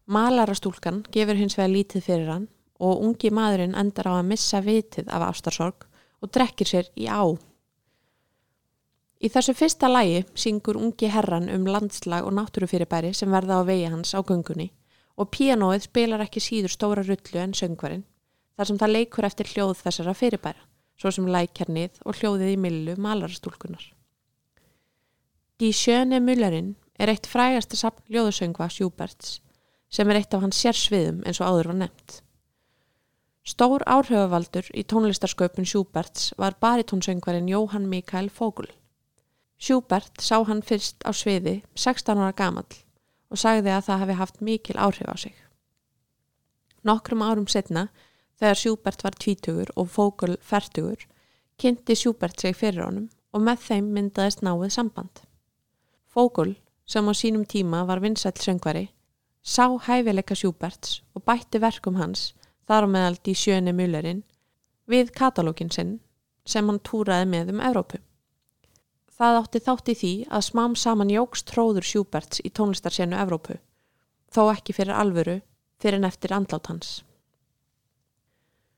Malarastúlkan 0.06 1.02
gefur 1.12 1.36
hins 1.36 1.58
vegar 1.58 1.74
lítið 1.74 2.06
fyrir 2.06 2.32
hann 2.32 2.48
og 2.78 3.02
ungi 3.02 3.34
maðurinn 3.34 3.76
endar 3.76 4.08
á 4.08 4.12
að 4.22 4.30
missa 4.30 4.62
vitið 4.62 5.10
af 5.10 5.26
ástarsorg 5.32 5.88
og 6.22 6.30
drekkir 6.32 6.70
sér 6.70 6.90
í 6.94 7.10
á. 7.10 7.26
Í 9.18 9.26
þessu 9.26 9.58
fyrsta 9.58 9.90
lægi 9.90 10.22
syngur 10.38 10.78
ungi 10.78 11.10
herran 11.10 11.50
um 11.50 11.66
landslag 11.66 12.24
og 12.24 12.38
náttúrufyrirbæri 12.38 13.10
sem 13.10 13.30
verða 13.34 13.58
á 13.58 13.62
vegi 13.66 13.90
hans 13.90 14.14
á 14.14 14.22
göngunni 14.22 14.70
og 15.18 15.30
píanóið 15.34 15.88
spilar 15.88 16.22
ekki 16.22 16.42
síður 16.42 16.74
stóra 16.74 17.02
rullu 17.02 17.42
en 17.42 17.54
söngvarinn 17.56 18.06
þar 18.58 18.70
sem 18.70 18.78
það 18.80 18.94
leikur 18.94 19.26
eftir 19.26 19.50
hljóð 19.52 19.80
þessara 19.82 20.14
fyrirbæra, 20.18 20.62
svo 20.98 21.12
sem 21.14 21.28
lækjarnið 21.30 22.00
og 22.04 22.18
hljóðið 22.18 22.54
í 22.54 22.60
millu 22.62 22.94
malarastúlkunar. 22.98 23.84
Die 25.58 25.74
Schöne 25.74 26.18
Müllerin 26.22 26.74
er 26.98 27.10
eitt 27.10 27.26
frægasta 27.30 27.78
sapn 27.78 28.02
ljóðusöngva 28.14 28.70
Schuberts 28.70 29.38
sem 29.90 30.10
er 30.10 30.20
eitt 30.20 30.34
af 30.34 30.42
hans 30.44 30.58
sérsviðum 30.58 31.22
eins 31.26 31.38
og 31.40 31.50
áður 31.50 31.70
var 31.72 31.78
nefnt. 31.84 32.18
Stór 33.48 33.82
áhrifavaldur 33.88 34.66
í 34.76 34.84
tónlistarsköpun 34.84 35.66
Schuberts 35.66 36.32
var 36.38 36.58
baritónsöngvarinn 36.60 37.48
Jóhann 37.48 37.88
Mikael 37.88 38.28
Fogl. 38.28 38.68
Schubert 39.58 40.20
sá 40.22 40.42
hann 40.46 40.62
fyrst 40.62 41.02
á 41.02 41.10
sviði 41.14 41.62
16 41.74 42.20
ára 42.20 42.34
gamall 42.36 42.82
og 43.28 43.40
sagði 43.40 43.72
að 43.74 43.84
það 43.88 44.02
hafi 44.02 44.18
haft 44.18 44.40
mikil 44.40 44.76
áhrif 44.76 45.08
á 45.08 45.16
sig. 45.16 45.34
Nokkrum 46.84 47.22
árum 47.22 47.48
setna, 47.50 47.88
þegar 48.38 48.60
Schubert 48.60 49.04
var 49.04 49.16
tvítugur 49.18 49.72
og 49.76 49.90
Vogel 49.96 50.36
færtugur, 50.40 51.00
kynnti 51.58 51.96
Schubert 51.98 52.40
sig 52.40 52.56
fyrir 52.56 52.86
honum 52.86 53.08
og 53.34 53.44
með 53.44 53.64
þeim 53.66 53.90
myndaðist 53.96 54.44
náið 54.46 54.70
samband. 54.72 55.24
Vogel, 56.14 56.56
sem 56.86 57.04
á 57.04 57.12
sínum 57.12 57.44
tíma 57.44 57.84
var 57.84 58.00
vinsæll 58.00 58.38
söngvari, 58.40 58.88
sá 59.42 59.68
hæfileika 59.68 60.34
Schuberts 60.34 61.02
og 61.14 61.24
bætti 61.28 61.60
verkum 61.60 61.98
hans, 62.00 62.32
þar 62.66 62.86
á 62.86 62.88
meðald 62.88 63.28
í 63.28 63.34
sjöni 63.36 63.74
mullerinn, 63.76 64.24
við 64.88 65.12
katalógin 65.12 65.72
sinn 65.72 65.98
sem 66.48 66.68
hann 66.68 66.80
túraði 66.80 67.28
með 67.28 67.52
um 67.52 67.60
Evrópu. 67.60 68.00
Það 69.18 69.36
átti 69.40 69.60
þátt 69.66 69.88
í 69.90 69.94
því 69.98 70.12
að 70.30 70.44
smám 70.46 70.74
saman 70.78 71.10
jógst 71.10 71.48
tróður 71.50 71.86
Schuberts 71.86 72.38
í 72.46 72.52
tónlistarsjenu 72.54 73.16
Evrópu, 73.18 73.56
þó 74.30 74.52
ekki 74.52 74.76
fyrir 74.76 74.94
alvöru, 74.94 75.40
fyrir 75.82 75.98
en 75.98 76.06
eftir 76.06 76.34
andlát 76.36 76.68
hans. 76.70 77.00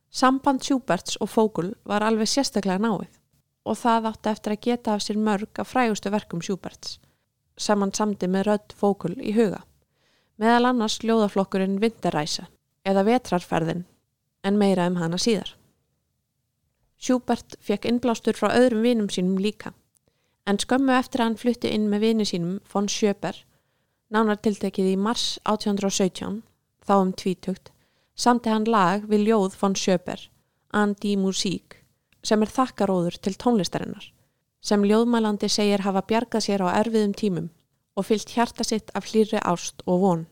Samband 0.09 0.65
Schuberts 0.65 1.19
og 1.21 1.29
Fogel 1.29 1.75
var 1.85 2.07
alveg 2.07 2.31
sérstaklega 2.33 2.81
náið 2.81 3.19
og 3.69 3.77
það 3.77 4.09
átti 4.11 4.31
eftir 4.33 4.55
að 4.55 4.63
geta 4.65 4.95
af 4.95 5.05
sér 5.05 5.19
mörg 5.21 5.61
af 5.61 5.69
frægustu 5.69 6.11
verkum 6.11 6.41
Schuberts 6.41 6.97
sem 7.61 7.85
hann 7.85 7.93
samdi 7.93 8.25
með 8.25 8.47
rödd 8.49 8.73
Fogel 8.81 9.19
í 9.21 9.35
huga. 9.37 9.61
Meðal 10.41 10.71
annars 10.71 11.03
ljóðaflokkurinn 11.05 11.77
Vinterræsa 11.83 12.47
eða 12.89 13.05
Vetrarferðin 13.05 13.85
en 14.41 14.57
meira 14.57 14.89
um 14.89 14.97
hana 14.97 15.21
síðar. 15.21 15.53
Schubert 16.97 17.59
fekk 17.61 17.85
innblástur 17.93 18.41
frá 18.41 18.49
öðrum 18.57 18.89
vinum 18.89 19.13
sínum 19.13 19.37
líka 19.37 19.75
en 20.51 20.59
skömmu 20.59 20.95
eftir 20.99 21.23
að 21.23 21.29
hann 21.29 21.41
flutti 21.41 21.71
inn 21.75 21.89
með 21.91 22.07
vinu 22.07 22.27
sínum 22.27 22.57
von 22.73 22.89
Schöper 22.91 23.45
nánar 24.11 24.41
tiltekið 24.43 24.93
í 24.93 24.97
mars 24.99 25.27
1817 25.45 26.41
þá 26.87 26.95
um 26.99 27.13
tvítugt 27.23 27.71
samti 28.19 28.51
hann 28.51 28.67
lag 28.67 29.07
við 29.11 29.29
ljóð 29.29 29.59
von 29.61 29.77
Schöper 29.79 30.27
Andi 30.75 31.15
Musík 31.19 31.79
sem 32.27 32.43
er 32.43 32.51
þakkaróður 32.57 33.21
til 33.23 33.37
tónlistarinnar 33.39 34.11
sem 34.61 34.85
ljóðmælandi 34.85 35.49
segir 35.49 35.87
hafa 35.87 36.03
bjargað 36.11 36.47
sér 36.47 36.67
á 36.67 36.69
erfiðum 36.83 37.15
tímum 37.17 37.49
og 37.97 38.07
fyllt 38.09 38.35
hjarta 38.35 38.67
sitt 38.67 38.93
af 38.95 39.09
hlýri 39.11 39.41
ást 39.41 39.83
og 39.87 40.01
von. 40.05 40.27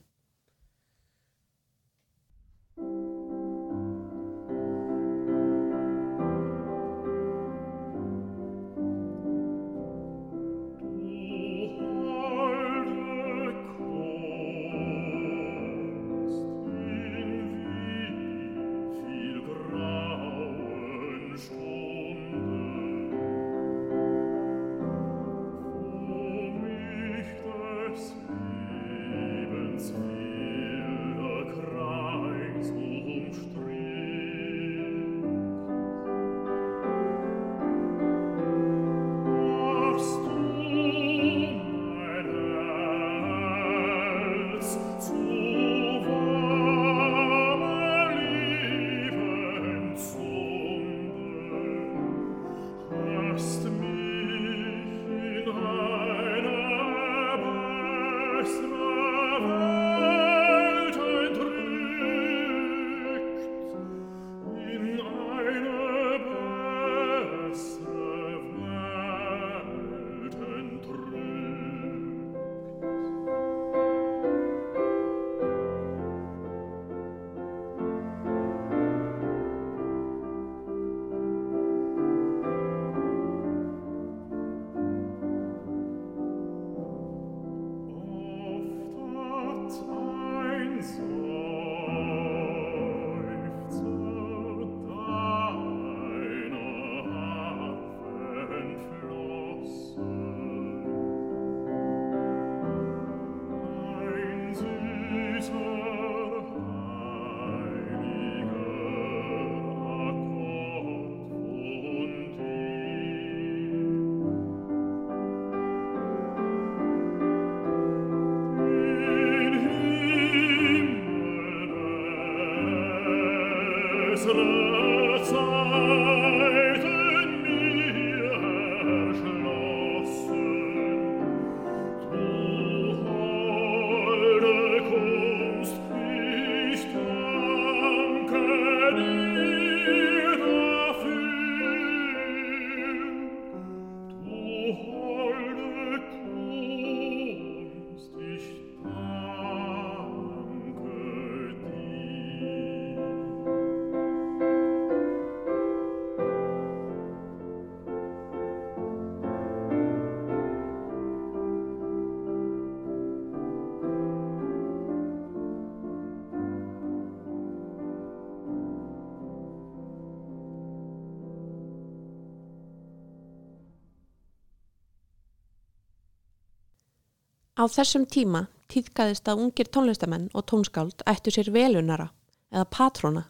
Á 177.58 177.66
þessum 177.66 178.04
tíma 178.06 178.44
týðkaðist 178.70 179.26
að 179.26 179.40
ungir 179.42 179.68
tónlistamenn 179.74 180.28
og 180.30 180.44
tónskáld 180.46 181.02
ættu 181.10 181.32
sér 181.34 181.50
velunara 181.50 182.12
eða 182.54 182.68
patrona 182.70 183.24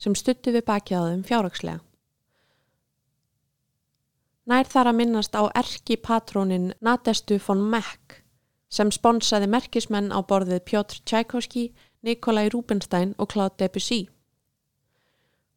sem 0.00 0.16
stuttu 0.16 0.52
við 0.52 0.66
þeim 0.68 1.22
fjárrakslega. 1.24 1.80
Nær 4.50 4.68
þar 4.68 4.90
að 4.90 4.98
minnast 4.98 5.36
á 5.36 5.48
erki 5.54 5.96
patrónin 5.96 6.72
Nadestu 6.80 7.38
von 7.46 7.64
Meck 7.72 8.20
sem 8.68 8.90
sponsaði 8.92 9.48
merkismenn 9.48 10.12
á 10.12 10.18
borðið 10.20 10.64
Pjótr 10.68 11.00
Tchaikovsky, 11.04 11.70
Nikolai 12.02 12.48
Rubinstein 12.52 13.14
og 13.18 13.32
Claude 13.32 13.56
Debussy. 13.58 14.08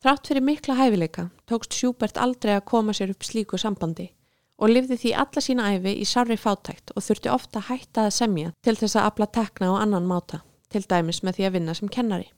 Þrátt 0.04 0.28
fyrir 0.28 0.44
mikla 0.44 0.76
hæfileika 0.80 1.30
tókst 1.48 1.76
Schubert 1.76 2.18
aldrei 2.18 2.56
að 2.56 2.68
koma 2.72 2.96
sér 2.96 3.12
upp 3.12 3.24
slíku 3.24 3.60
sambandi 3.60 4.12
og 4.62 4.70
lifði 4.70 4.98
því 5.02 5.12
alla 5.24 5.44
sína 5.44 5.72
æfi 5.74 5.96
í 6.02 6.06
sarri 6.06 6.38
fátækt 6.38 6.94
og 6.96 7.06
þurfti 7.06 7.32
ofta 7.34 7.64
hætta 7.70 8.08
að 8.08 8.16
semja 8.20 8.54
til 8.64 8.76
þess 8.80 8.98
að 9.00 9.10
afla 9.10 9.28
tekna 9.40 9.74
á 9.74 9.82
annan 9.82 10.08
máta, 10.10 10.44
til 10.70 10.84
dæmis 10.86 11.24
með 11.24 11.40
því 11.40 11.48
að 11.48 11.56
vinna 11.58 11.76
sem 11.78 11.92
kennari. 11.92 12.30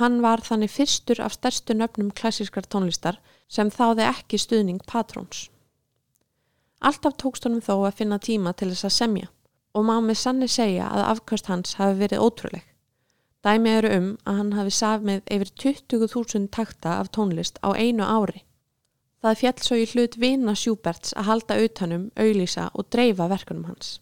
Hann 0.00 0.22
var 0.24 0.40
þannig 0.40 0.72
fyrstur 0.72 1.20
af 1.20 1.34
stærstu 1.36 1.76
nöfnum 1.76 2.12
klassískar 2.16 2.64
tónlistar 2.64 3.18
sem 3.48 3.68
þáði 3.70 4.06
ekki 4.08 4.40
stuðning 4.40 4.80
patróns. 4.88 5.50
Alltaf 6.80 7.18
tókst 7.20 7.44
honum 7.46 7.60
þó 7.62 7.74
að 7.86 7.98
finna 8.00 8.18
tíma 8.18 8.54
til 8.56 8.72
þess 8.72 8.88
að 8.88 8.96
semja 8.96 9.28
og 9.76 9.84
má 9.88 9.98
með 10.04 10.18
sanni 10.20 10.48
segja 10.48 10.88
að 10.88 11.08
afkvöst 11.12 11.48
hans 11.52 11.76
hafi 11.78 11.98
verið 12.00 12.24
ótrúleg. 12.24 12.64
Dæmi 13.42 13.70
eru 13.74 13.92
um 13.98 14.08
að 14.28 14.36
hann 14.38 14.52
hafi 14.56 14.72
safmið 14.76 15.22
yfir 15.34 15.52
20.000 15.64 16.48
takta 16.54 16.96
af 17.00 17.10
tónlist 17.14 17.60
á 17.60 17.74
einu 17.74 18.04
ári. 18.06 18.44
Það 19.22 19.36
fjall 19.38 19.60
svo 19.62 19.76
í 19.78 19.82
hlut 19.86 20.16
vina 20.18 20.52
Sjúberts 20.58 21.12
að 21.14 21.28
halda 21.28 21.56
auðtanum, 21.62 22.06
auðlýsa 22.18 22.64
og 22.74 22.88
dreifa 22.90 23.28
verkunum 23.30 23.68
hans. 23.68 24.00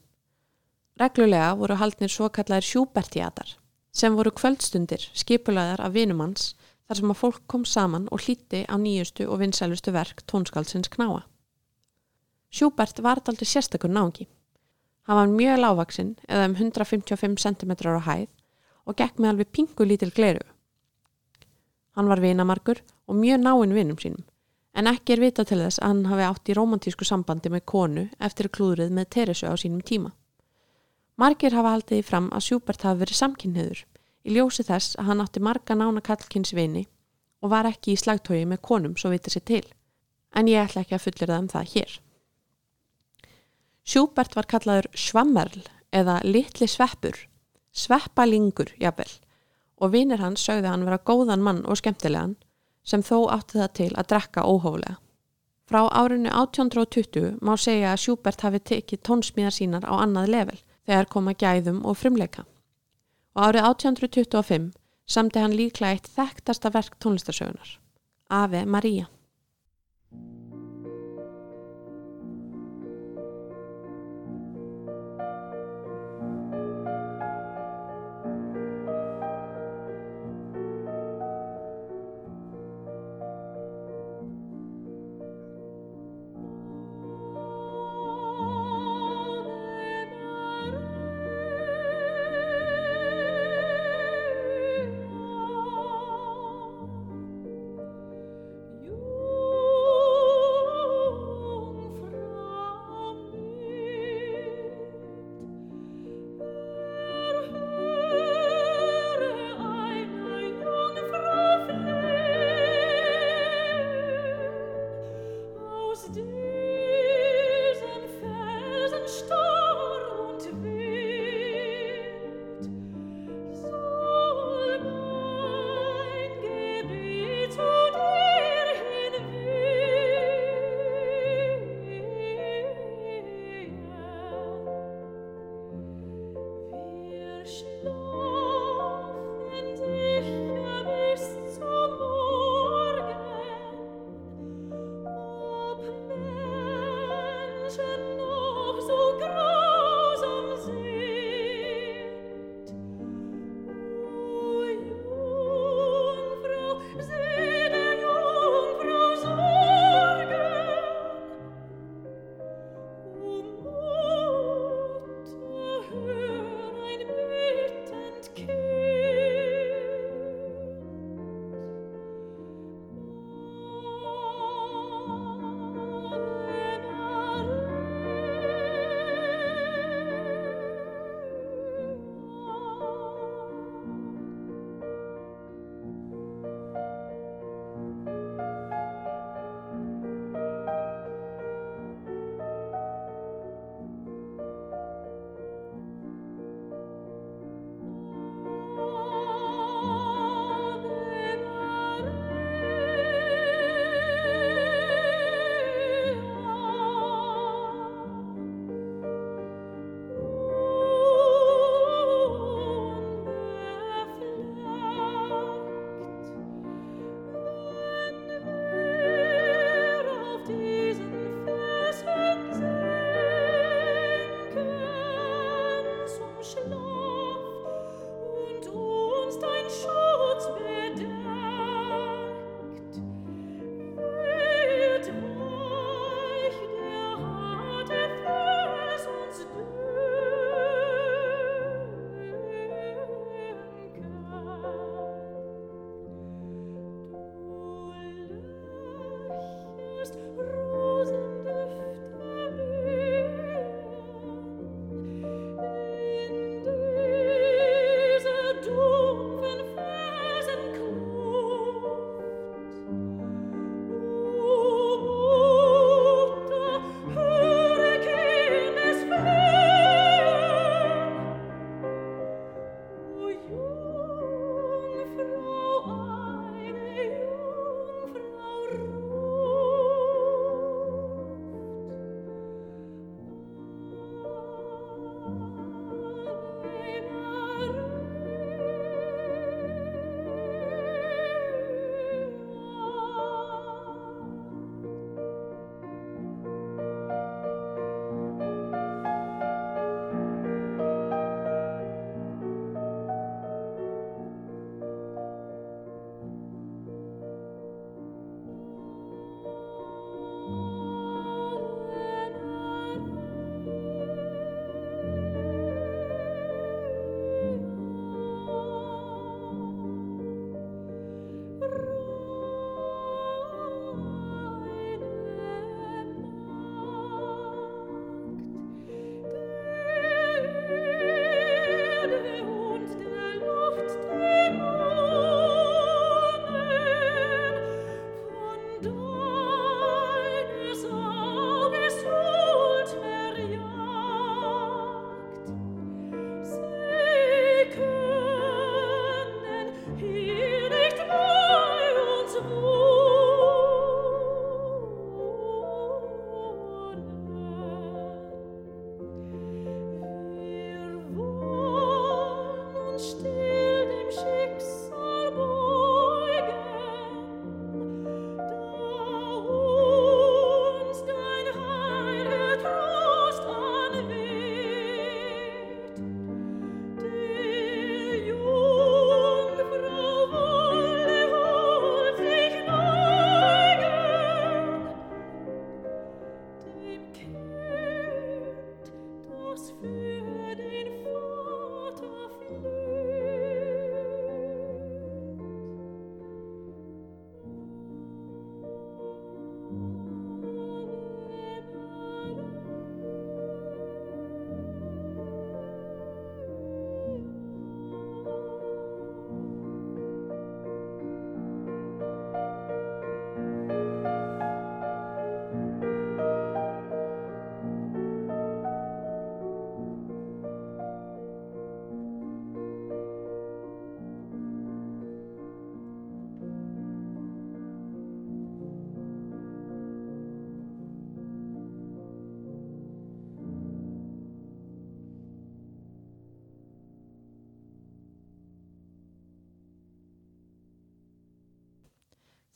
Reglulega 0.96 1.50
voru 1.60 1.76
haldnir 1.76 2.08
svo 2.08 2.30
kallar 2.32 2.64
Sjúbertjatar 2.64 3.58
sem 3.92 4.16
voru 4.16 4.32
kvöldstundir 4.32 5.04
skipulaðar 5.12 5.82
af 5.84 5.92
vinumanns 5.92 6.54
þar 6.88 7.00
sem 7.00 7.12
að 7.12 7.20
fólk 7.20 7.42
kom 7.52 7.66
saman 7.68 8.06
og 8.08 8.24
hlíti 8.24 8.62
á 8.64 8.80
nýjustu 8.80 9.26
og 9.28 9.42
vinsælustu 9.42 9.92
verk 9.92 10.24
tónskálsins 10.24 10.88
knáa. 10.88 11.26
Sjúbert 12.48 13.04
var 13.04 13.20
aldrei 13.20 13.44
sérstakur 13.44 13.92
náðungi. 13.92 14.24
Hann 15.04 15.20
var 15.20 15.36
mjög 15.36 15.60
lágvaksinn 15.60 16.16
eða 16.32 16.48
um 16.48 16.56
155 16.56 17.36
cm 17.44 17.76
á 17.92 18.00
hæð 18.08 18.28
og 18.88 18.96
gekk 18.96 19.20
með 19.20 19.34
alveg 19.34 19.52
pingu 19.52 19.84
lítil 19.84 20.16
gleru. 20.16 20.48
Hann 21.92 22.08
var 22.08 22.24
vinamarkur 22.24 22.80
og 23.04 23.20
mjög 23.20 23.44
náinn 23.44 23.76
vinum 23.76 24.00
sínum 24.00 24.29
en 24.80 24.88
ekki 24.88 25.12
er 25.12 25.20
vita 25.20 25.44
til 25.44 25.60
þess 25.60 25.80
að 25.82 25.90
hann 25.90 26.06
hafi 26.08 26.24
átt 26.24 26.48
í 26.48 26.54
romantísku 26.56 27.04
sambandi 27.04 27.50
með 27.52 27.66
konu 27.68 28.06
eftir 28.26 28.48
klúðrið 28.48 28.94
með 28.96 29.10
Teresu 29.12 29.50
á 29.52 29.54
sínum 29.60 29.82
tíma. 29.84 30.14
Margir 31.20 31.52
hafa 31.52 31.74
haldið 31.74 32.00
í 32.00 32.06
fram 32.06 32.30
að 32.32 32.46
Sjúbert 32.46 32.86
hafi 32.86 33.02
verið 33.02 33.18
samkynniður 33.18 33.82
í 34.24 34.36
ljósi 34.38 34.64
þess 34.64 34.96
að 34.96 35.10
hann 35.10 35.20
átti 35.24 35.42
marga 35.44 35.76
nána 35.76 36.00
kallkynnsvini 36.04 36.86
og 37.44 37.52
var 37.52 37.68
ekki 37.68 37.92
í 37.92 38.00
slagtói 38.00 38.46
með 38.48 38.62
konum 38.64 38.96
svo 38.96 39.12
vitið 39.12 39.36
sér 39.36 39.44
til, 39.50 39.66
en 40.32 40.48
ég 40.48 40.64
ætla 40.64 40.84
ekki 40.84 40.96
að 40.96 41.04
fullir 41.06 41.28
það 41.28 41.42
um 41.42 41.50
það 41.52 41.70
hér. 41.74 41.94
Sjúbert 43.84 44.36
var 44.36 44.48
kallaður 44.48 44.88
Svammerl 44.96 45.64
eða 45.92 46.20
Littli 46.24 46.68
Sveppur, 46.68 47.16
Sveppalingur 47.72 48.72
jafnvel, 48.80 49.12
og 49.80 49.92
vinir 49.92 50.24
hans 50.24 50.44
sögði 50.44 50.72
hann 50.72 50.88
vera 50.88 51.00
góðan 51.04 51.44
mann 51.44 51.66
og 51.68 51.80
skemmtilegan 51.80 52.38
sem 52.84 53.02
þó 53.02 53.28
átti 53.30 53.58
það 53.60 53.72
til 53.78 53.90
að 53.94 54.10
drekka 54.12 54.46
óhóflega. 54.46 54.96
Frá 55.70 55.86
árinu 55.94 56.30
1820 56.34 57.36
má 57.46 57.54
segja 57.56 57.92
að 57.92 58.00
Sjúbert 58.04 58.42
hafi 58.42 58.58
tekið 58.72 59.04
tónsmíðar 59.06 59.54
sínar 59.54 59.84
á 59.86 59.94
annað 60.02 60.32
level 60.34 60.58
þegar 60.88 61.12
koma 61.12 61.34
gæðum 61.38 61.84
og 61.86 61.98
frumleika 62.00 62.46
og 63.34 63.42
árið 63.46 63.66
1825 63.68 64.70
samti 65.10 65.42
hann 65.42 65.54
líklega 65.56 65.96
eitt 65.96 66.10
þekktasta 66.10 66.70
verk 66.74 66.98
tónlistarsögunar, 67.02 67.78
Ave 68.28 68.64
Maria. 68.66 69.06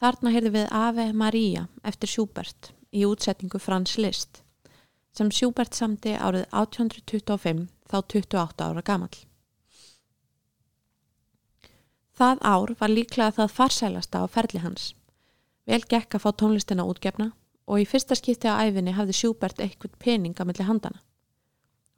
Þarna 0.03 0.33
heyrði 0.35 0.51
við 0.57 0.73
Ave 0.75 1.13
Maria 1.13 1.69
eftir 1.87 2.11
Schubert 2.11 2.73
í 2.95 3.05
útsetningu 3.07 3.61
Frans 3.63 3.95
Liszt 3.99 4.43
sem 5.15 5.31
Schubert 5.31 5.77
samti 5.79 6.17
árið 6.19 6.49
1825 6.51 7.69
þá 7.87 7.97
28 8.03 8.67
ára 8.67 8.83
gamall. 8.83 9.17
Það 12.15 12.43
ár 12.47 12.75
var 12.79 12.91
líklega 12.91 13.31
það 13.39 13.55
farsælasta 13.55 14.23
á 14.23 14.27
ferli 14.31 14.61
hans. 14.63 14.93
Vel 15.67 15.83
gekk 15.83 16.15
að 16.15 16.25
fá 16.27 16.31
tónlistina 16.43 16.87
útgefna 16.87 17.33
og 17.67 17.81
í 17.83 17.89
fyrsta 17.89 18.19
skipti 18.19 18.51
á 18.51 18.59
æfinni 18.67 18.95
hafði 18.95 19.17
Schubert 19.19 19.63
eitthvað 19.63 19.99
pening 19.99 20.39
að 20.39 20.51
milli 20.51 20.69
handana 20.69 21.03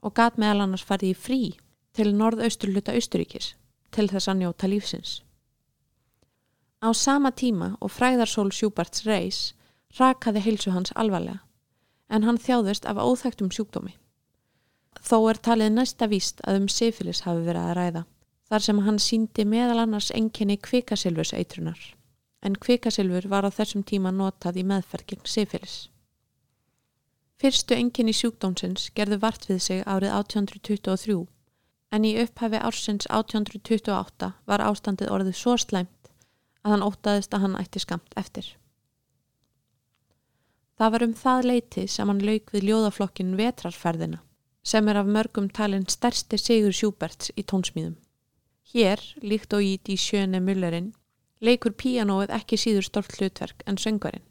og 0.06 0.14
gat 0.14 0.36
meðal 0.38 0.66
annars 0.66 0.84
farið 0.86 1.12
í 1.12 1.18
frí 1.18 1.40
til 1.96 2.12
norðausturluta 2.14 2.94
Austuríkis 2.94 3.54
til 3.90 4.06
þess 4.12 4.28
að 4.28 4.42
njóta 4.42 4.68
lífsins. 4.70 5.22
Á 6.84 6.92
sama 6.92 7.30
tíma 7.32 7.76
og 7.80 7.90
fræðarsól 7.90 8.50
Schuberts 8.52 9.06
reys 9.06 9.54
rakaði 9.98 10.42
heilsu 10.44 10.72
hans 10.74 10.92
alvarlega 10.94 11.40
en 12.10 12.22
hann 12.22 12.38
þjáðust 12.38 12.84
af 12.86 13.00
óþægtum 13.02 13.48
sjúkdómi. 13.50 13.96
Þó 15.02 15.18
er 15.30 15.40
talið 15.48 15.72
næsta 15.72 16.06
víst 16.10 16.42
að 16.46 16.60
um 16.60 16.68
syfilis 16.68 17.24
hafi 17.26 17.42
verið 17.48 17.64
að 17.64 17.76
ræða 17.78 18.02
þar 18.50 18.64
sem 18.66 18.82
hann 18.86 18.98
síndi 19.02 19.44
meðal 19.48 19.80
annars 19.82 20.12
enginni 20.14 20.56
kvikasilvus 20.56 21.32
eitrunar 21.34 21.80
en 22.46 22.58
kvikasilfur 22.62 23.26
var 23.32 23.48
á 23.48 23.50
þessum 23.50 23.82
tíma 23.82 24.12
notað 24.14 24.60
í 24.60 24.64
meðferð 24.70 25.06
gegn 25.10 25.26
syfilis. 25.26 25.76
Fyrstu 27.40 27.74
enginni 27.74 28.14
sjúkdómsins 28.16 28.90
gerðu 28.94 29.18
vart 29.24 29.48
við 29.48 29.58
sig 29.64 29.82
árið 29.84 30.12
1823 30.20 31.24
en 31.96 32.06
í 32.06 32.14
upphafi 32.22 32.60
ársins 32.68 33.08
1828 33.10 34.30
var 34.46 34.64
ástandið 34.64 35.12
orðið 35.16 35.38
svo 35.40 35.56
slæmt 35.60 35.92
að 36.66 36.74
hann 36.74 36.86
ótaðist 36.86 37.34
að 37.34 37.46
hann 37.46 37.58
ætti 37.60 37.82
skamt 37.82 38.16
eftir. 38.18 38.48
Það 40.76 40.92
var 40.92 41.04
um 41.06 41.14
það 41.16 41.46
leiti 41.50 41.86
sem 41.88 42.10
hann 42.10 42.24
lauk 42.26 42.50
við 42.52 42.66
ljóðaflokkin 42.68 43.36
Vetrarferðina 43.38 44.20
sem 44.66 44.88
er 44.90 44.98
af 44.98 45.06
mörgum 45.06 45.46
talin 45.54 45.86
stærsti 45.86 46.38
sigur 46.42 46.74
Sjúberts 46.74 47.30
í 47.38 47.44
tónsmíðum. 47.46 47.94
Hér, 48.72 48.98
líkt 49.22 49.54
og 49.54 49.62
í 49.62 49.76
Die 49.86 49.94
Schöne 49.94 50.40
Müllerinn, 50.42 50.90
leikur 51.38 51.76
píanóið 51.78 52.32
ekki 52.34 52.58
síður 52.58 52.88
stort 52.88 53.14
hlutverk 53.14 53.62
en 53.70 53.78
söngvarinn. 53.78 54.26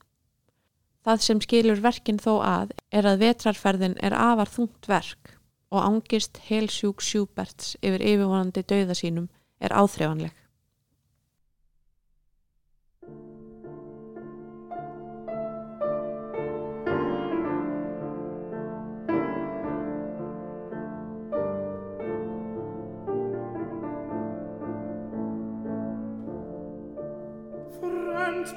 Það 1.08 1.24
sem 1.24 1.42
skilur 1.46 1.80
verkinn 1.80 2.20
þó 2.20 2.34
að 2.44 2.76
er 2.92 3.08
að 3.08 3.24
Vetrarferðin 3.24 3.96
er 4.04 4.18
afar 4.18 4.52
þungt 4.52 4.90
verk 4.92 5.38
og 5.72 5.86
ángist 5.88 6.42
helsjúk 6.50 7.02
Sjúberts 7.02 7.78
yfir 7.80 8.04
yfirvonandi 8.04 8.66
dauða 8.68 8.98
sínum 8.98 9.30
er 9.64 9.72
áþreifanleg. 9.72 10.34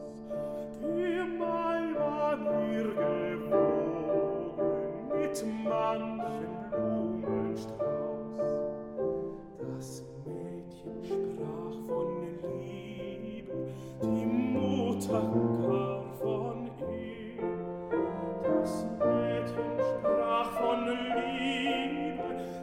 Der 0.82 1.26
Mai 1.26 1.80
war 2.00 2.38
mir 2.38 2.88
gewogen 2.96 4.00
mit 5.20 5.36
manchem 5.66 6.54
Blumenstrauß. 6.72 8.52
Das 9.60 9.88
Mädchen 10.26 10.98
sprach 11.04 11.76
von 11.86 12.10
Liebe, 12.58 13.56
die 14.02 14.26
Mutter 14.26 15.22
gar 15.22 15.81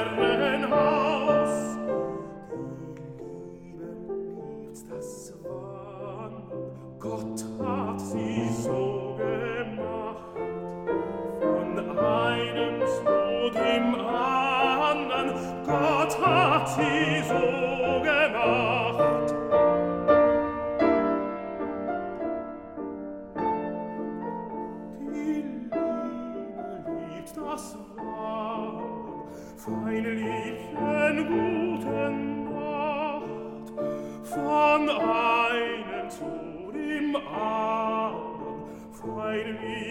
Herren 0.00 0.99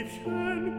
Mädchen 0.10 0.79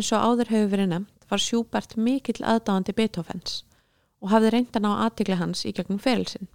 Eins 0.00 0.14
og 0.16 0.22
áður 0.24 0.48
hefur 0.48 0.68
verið 0.72 0.86
nefnt 0.94 1.24
var 1.28 1.42
Schubert 1.44 1.90
mikill 2.00 2.38
aðdáðandi 2.40 2.94
Beethovens 2.96 3.56
og 4.24 4.30
hafði 4.32 4.52
reynd 4.54 4.78
að 4.78 4.84
ná 4.86 4.88
aðtigli 5.04 5.36
hans 5.36 5.64
í 5.68 5.72
gegnum 5.76 6.00
ferilsinn. 6.00 6.48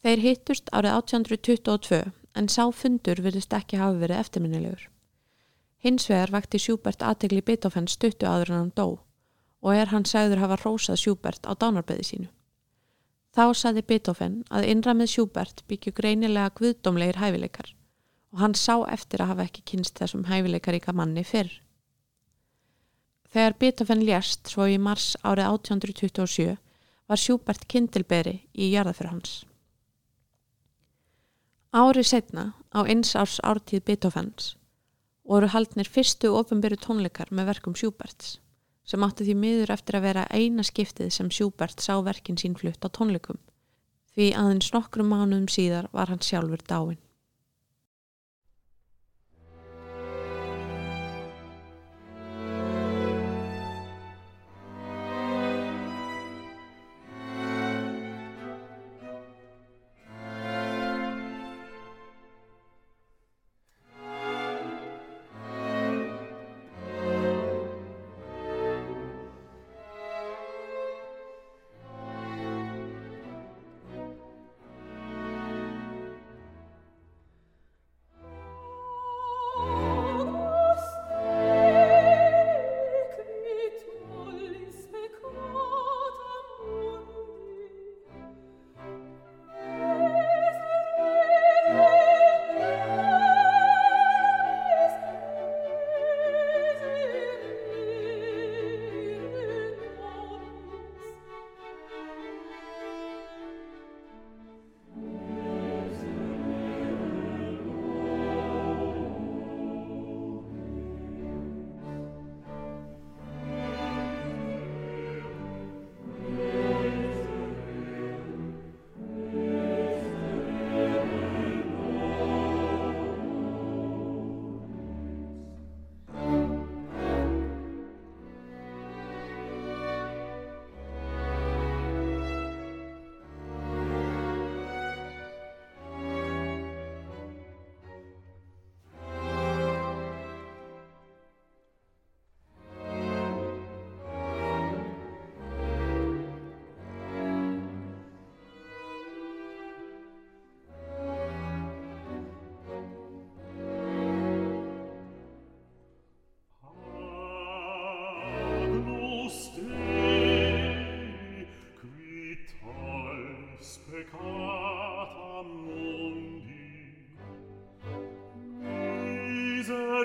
Þeir 0.00 0.22
hittust 0.24 0.72
árið 0.72 0.96
1822 0.96 2.00
en 2.40 2.48
sá 2.48 2.64
fundur 2.72 3.20
virðist 3.20 3.52
ekki 3.52 3.82
hafa 3.82 4.00
verið 4.00 4.22
eftirminnilegur. 4.22 4.88
Hins 5.84 6.08
vegar 6.08 6.32
vakti 6.38 6.62
Schubert 6.64 7.04
aðtigli 7.04 7.44
Beethovens 7.44 8.00
stuttu 8.00 8.24
áður 8.24 8.54
en 8.54 8.60
hann 8.62 8.74
dó 8.80 8.88
og 9.60 9.76
er 9.76 9.92
hann 9.92 10.08
sagður 10.08 10.46
hafa 10.46 10.62
rósað 10.64 11.04
Schubert 11.04 11.44
á 11.44 11.52
dánarbeði 11.52 12.10
sínu. 12.14 12.28
Þá 13.36 13.44
saði 13.52 13.84
Beethoven 13.84 14.44
að 14.48 14.72
innra 14.72 14.96
með 14.96 15.18
Schubert 15.18 15.66
byggju 15.68 15.92
greinilega 16.00 16.56
guðdómlegir 16.56 17.20
hæfileikar 17.20 17.74
og 18.32 18.46
hann 18.46 18.56
sá 18.56 18.78
eftir 18.88 19.20
að 19.20 19.34
hafa 19.34 19.50
ekki 19.50 19.68
kynst 19.74 20.00
þessum 20.00 20.30
hæfileikaríka 20.32 20.96
manni 20.96 21.28
fyrr. 21.28 21.60
Þegar 23.30 23.54
Beethoven 23.62 24.02
lést 24.06 24.50
svo 24.50 24.66
í 24.66 24.78
mars 24.82 25.12
árið 25.22 25.46
1827 25.52 26.56
var 27.10 27.20
Schubert 27.20 27.66
kindilberi 27.70 28.40
í 28.54 28.72
jarðafyrir 28.72 29.12
hans. 29.12 29.34
Árið 31.70 32.08
setna 32.10 32.44
á 32.74 32.82
eins 32.82 33.14
árs 33.14 33.38
ártíð 33.46 33.84
Beethovens 33.86 34.54
voru 35.30 35.46
haldnir 35.52 35.86
fyrstu 35.86 36.32
ofinbyrju 36.34 36.80
tónleikar 36.82 37.30
með 37.30 37.52
verkum 37.52 37.76
Schuberts 37.78 38.40
sem 38.90 39.04
átti 39.06 39.28
því 39.28 39.36
miður 39.38 39.72
eftir 39.76 39.98
að 39.98 40.06
vera 40.08 40.26
eina 40.34 40.64
skiptið 40.66 41.12
sem 41.14 41.30
Schubert 41.30 41.78
sá 41.78 41.94
verkin 42.02 42.40
sín 42.40 42.56
flutt 42.58 42.82
á 42.82 42.90
tónleikum 42.90 43.38
því 44.16 44.32
aðeins 44.40 44.72
nokkrum 44.74 45.12
mánuðum 45.14 45.46
síðar 45.46 45.86
var 45.94 46.10
hann 46.10 46.24
sjálfur 46.26 46.66
dáin. 46.66 46.98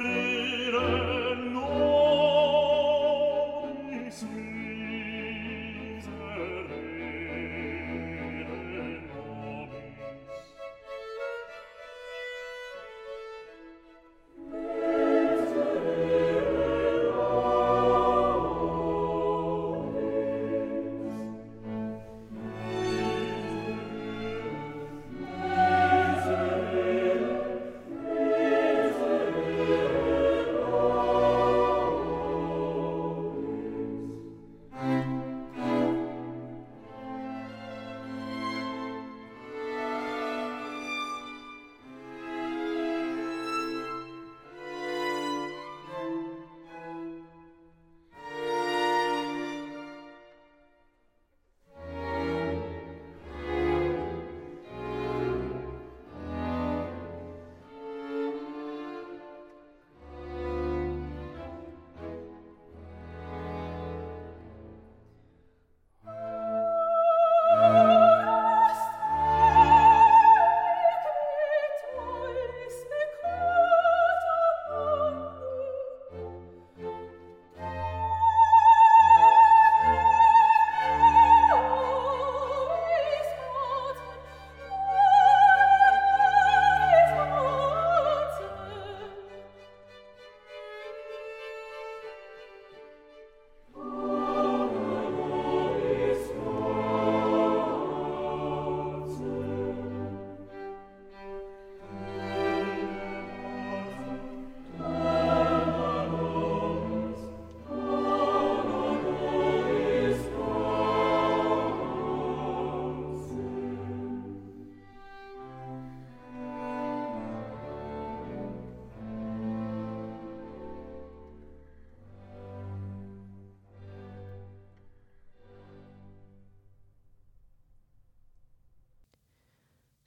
Maria. 0.03 0.34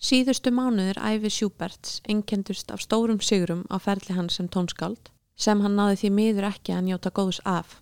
Síðustu 0.09 0.49
mánuður 0.57 0.97
æfi 1.05 1.29
Sjúberts 1.29 1.99
einkendust 2.09 2.71
af 2.73 2.81
stórum 2.81 3.19
sigrum 3.21 3.67
á 3.69 3.77
ferli 3.77 4.15
hans 4.17 4.39
sem 4.39 4.47
tónskáld 4.49 5.11
sem 5.37 5.61
hann 5.61 5.77
náði 5.77 5.99
því 6.01 6.11
miður 6.19 6.47
ekki 6.49 6.73
að 6.73 6.87
njóta 6.87 7.13
góðs 7.19 7.41
af. 7.45 7.75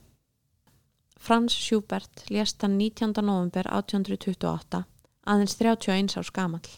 Frans 1.22 1.54
Sjúbert 1.54 2.24
lést 2.26 2.66
hann 2.66 2.74
19. 2.80 3.14
november 3.22 3.70
1828 3.70 4.82
aðeins 5.22 5.56
31 5.62 6.18
árs 6.18 6.34
gamall. 6.34 6.74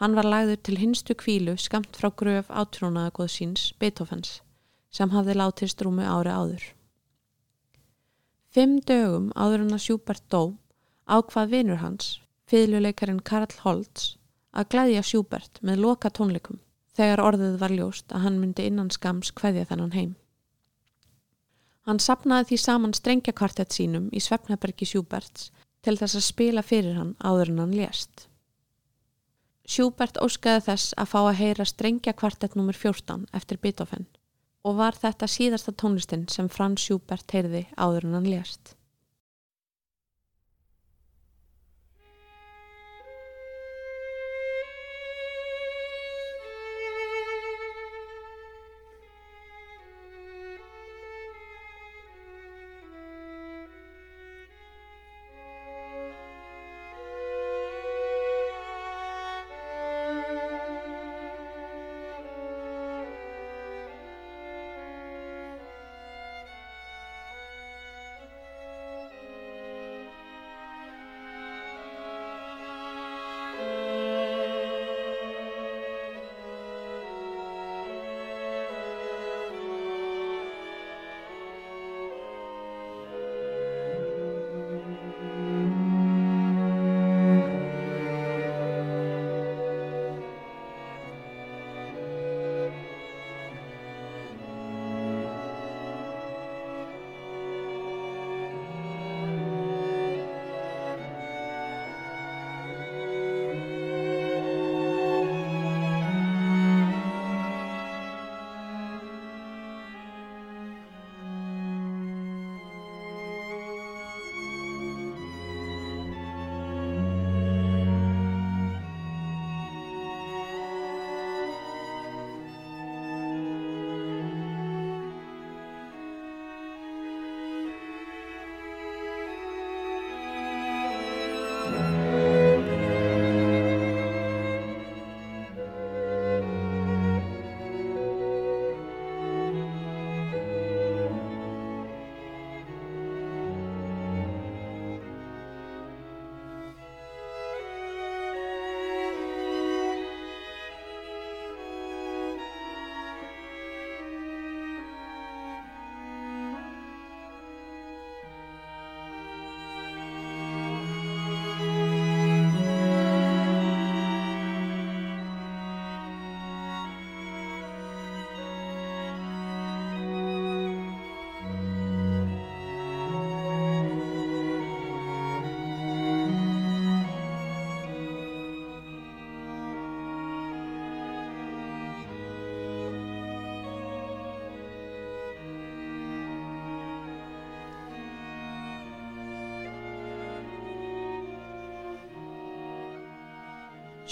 Hann 0.00 0.16
var 0.16 0.32
lagður 0.32 0.64
til 0.64 0.80
hinstu 0.80 1.12
kvílu 1.12 1.60
skamt 1.60 2.00
frá 2.00 2.08
gröf 2.08 2.48
átrúnaðagóð 2.48 3.32
síns 3.36 3.68
Beethovens 3.76 4.38
sem 4.88 5.12
hafði 5.12 5.36
látist 5.36 5.82
rúmu 5.84 6.08
ári 6.08 6.32
áður. 6.32 6.70
Fimm 8.48 8.80
dögum 8.80 9.32
áður 9.36 9.66
hann 9.66 9.76
að 9.76 9.88
Sjúbert 9.90 10.30
dó 10.32 10.54
ákvað 11.04 11.58
vinur 11.58 11.84
hans 11.84 12.14
Fyðluleikarinn 12.46 13.24
Karl 13.26 13.50
Holtz 13.64 14.12
að 14.54 14.68
glæðja 14.74 15.00
Sjúbert 15.02 15.58
með 15.66 15.80
loka 15.82 16.12
tónleikum 16.14 16.60
þegar 16.94 17.22
orðið 17.24 17.56
var 17.58 17.74
ljóst 17.74 18.14
að 18.14 18.22
hann 18.22 18.38
myndi 18.38 18.68
innan 18.70 18.92
skams 18.94 19.32
hveðja 19.34 19.66
þennan 19.72 19.96
heim. 19.96 20.12
Hann 21.90 21.98
sapnaði 22.02 22.52
því 22.52 22.58
saman 22.62 22.94
strengjakvartett 22.94 23.74
sínum 23.74 24.06
í 24.14 24.22
Svefnabergi 24.22 24.86
Sjúberts 24.86 25.50
til 25.82 25.96
þess 25.98 26.20
að 26.20 26.26
spila 26.28 26.62
fyrir 26.62 26.94
hann 27.00 27.12
áður 27.18 27.50
en 27.52 27.60
hann 27.64 27.74
lést. 27.80 28.28
Sjúbert 29.66 30.22
óskaði 30.22 30.68
þess 30.68 30.94
að 30.94 31.10
fá 31.16 31.20
að 31.24 31.38
heyra 31.40 31.66
strengjakvartett 31.66 32.54
nr. 32.54 32.78
14 32.78 33.26
eftir 33.34 33.58
Beethoven 33.58 34.06
og 34.62 34.78
var 34.78 34.94
þetta 34.94 35.26
síðasta 35.26 35.74
tónlistinn 35.74 36.28
sem 36.30 36.46
Frans 36.46 36.86
Sjúbert 36.86 37.26
heyrði 37.34 37.66
áður 37.74 38.06
en 38.06 38.18
hann 38.20 38.30
lést. 38.30 38.75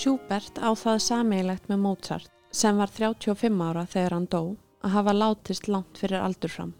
Schubert 0.05 0.59
á 0.61 0.69
það 0.77 0.99
sameigilegt 1.01 1.71
með 1.71 1.79
Mozart 1.81 2.33
sem 2.53 2.77
var 2.77 2.91
35 2.93 3.63
ára 3.65 3.87
þegar 3.89 4.13
hann 4.13 4.27
dó 4.29 4.41
að 4.85 4.93
hafa 4.99 5.15
látist 5.17 5.71
langt 5.73 5.97
fyrir 5.97 6.21
aldur 6.21 6.53
fram. 6.53 6.75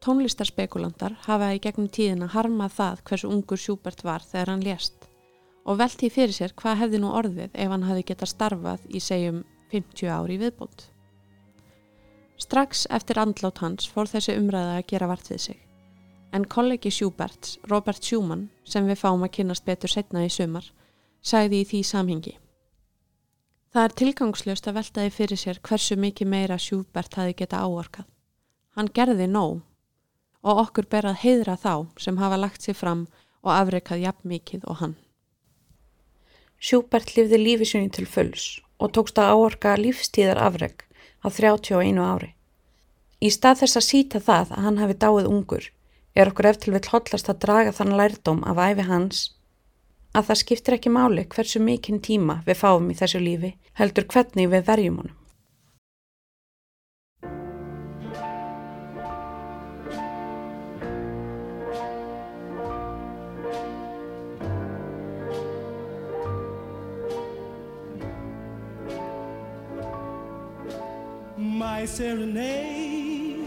Tónlistarspekulantar 0.00 1.18
hafa 1.26 1.50
í 1.52 1.60
gegnum 1.60 1.90
tíðina 1.92 2.30
harmað 2.32 2.78
það 2.78 3.04
hversu 3.10 3.32
ungur 3.34 3.60
Schubert 3.60 4.00
var 4.08 4.24
þegar 4.24 4.54
hann 4.54 4.64
lést 4.64 5.04
og 5.68 5.82
velti 5.84 6.08
fyrir 6.08 6.32
sér 6.32 6.56
hvað 6.56 6.80
hefði 6.86 7.04
nú 7.04 7.12
orðið 7.12 7.60
ef 7.60 7.76
hann 7.76 7.88
hafi 7.90 8.08
geta 8.08 8.32
starfað 8.32 8.88
í 8.88 9.04
segjum 9.10 9.44
50 9.76 10.16
ári 10.16 10.40
viðbúnd. 10.40 10.88
Strax 12.40 12.86
eftir 12.88 13.20
andlát 13.20 13.60
hans 13.60 13.84
fór 13.84 14.08
þessi 14.08 14.40
umræða 14.40 14.78
að 14.80 14.86
gera 14.94 15.12
vart 15.12 15.28
við 15.28 15.44
sig 15.50 15.60
en 16.32 16.48
kollegi 16.48 16.88
Schuberts, 16.88 17.58
Robert 17.68 18.00
Schumann, 18.00 18.48
sem 18.64 18.86
við 18.88 19.02
fáum 19.04 19.26
að 19.26 19.36
kynast 19.36 19.66
betur 19.68 19.92
setna 19.92 20.22
í 20.24 20.30
sumar, 20.32 20.64
sagði 21.22 21.62
í 21.62 21.68
því 21.70 21.82
samhengi. 21.86 22.34
Það 23.72 23.86
er 23.88 23.94
tilgangslöst 24.00 24.66
að 24.68 24.76
veltaði 24.78 25.12
fyrir 25.16 25.40
sér 25.40 25.60
hversu 25.64 25.96
mikið 25.96 26.28
meira 26.28 26.58
Sjúbert 26.60 27.14
hafi 27.16 27.36
geta 27.38 27.62
áorkað. 27.64 28.04
Hann 28.76 28.90
gerði 28.92 29.28
nóg 29.30 29.62
og 30.42 30.60
okkur 30.66 30.88
ber 30.92 31.08
að 31.08 31.22
heidra 31.22 31.56
þá 31.56 31.86
sem 32.02 32.18
hafa 32.20 32.40
lagt 32.40 32.66
sér 32.66 32.76
fram 32.76 33.06
og 33.40 33.54
afreikað 33.54 34.04
jafn 34.04 34.28
mikið 34.28 34.66
og 34.68 34.80
hann. 34.82 34.94
Sjúbert 36.62 37.14
lifði 37.16 37.40
lífi 37.40 37.68
sinni 37.70 37.90
til 37.90 38.06
fulls 38.06 38.60
og 38.82 38.92
tókst 38.96 39.18
að 39.18 39.32
áorka 39.34 39.74
lífstíðar 39.78 40.40
afreik 40.42 40.84
á 41.24 41.30
31 41.30 42.02
ári. 42.02 42.34
Í 43.22 43.30
stað 43.30 43.62
þess 43.62 43.78
að 43.78 43.88
síta 43.88 44.20
það 44.20 44.52
að 44.56 44.66
hann 44.66 44.80
hafi 44.82 44.98
dáið 44.98 45.30
ungur 45.30 45.70
er 46.14 46.28
okkur 46.28 46.50
eftir 46.50 46.74
vill 46.74 46.88
hotlast 46.92 47.30
að 47.30 47.40
draga 47.46 47.72
þann 47.72 47.96
lærdóm 47.96 48.42
af 48.44 48.60
æfi 48.60 48.86
hans 48.88 49.22
að 50.12 50.28
það 50.28 50.40
skiptir 50.42 50.76
ekki 50.76 50.92
máli 50.92 51.24
hversu 51.34 51.62
mikinn 51.62 52.02
tíma 52.04 52.42
við 52.46 52.60
fáum 52.60 52.92
í 52.92 52.98
þessu 52.98 53.22
lífi 53.22 53.56
heldur 53.80 54.08
hvernig 54.12 54.52
við 54.52 54.68
verjum 54.68 55.02
honum. 55.02 55.18
My 71.62 71.86
serenade 71.86 73.42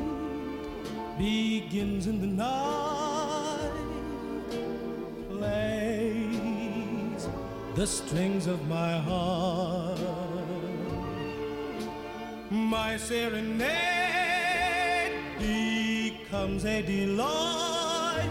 begins 1.18 2.07
in 2.07 2.20
the 2.20 2.28
night. 2.28 2.95
The 7.76 7.86
strings 7.86 8.47
of 8.47 8.65
my 8.69 8.97
heart. 8.99 9.99
My 12.49 12.95
serenade 12.95 13.76
becomes 15.38 16.63
a 16.63 16.82
delight. 16.82 18.30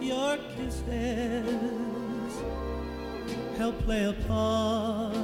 Your 0.00 0.36
kisses 0.56 2.34
help 3.56 3.78
play 3.84 4.04
a 4.04 4.14
part. 4.26 5.14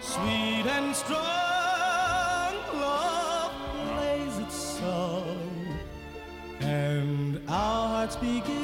Sweet 0.00 0.66
and 0.76 0.96
strong 0.96 2.54
love 2.72 3.52
plays 3.74 4.38
its 4.38 4.54
song, 4.54 5.76
and 6.60 7.38
our 7.48 7.88
hearts 7.88 8.16
begin 8.16 8.63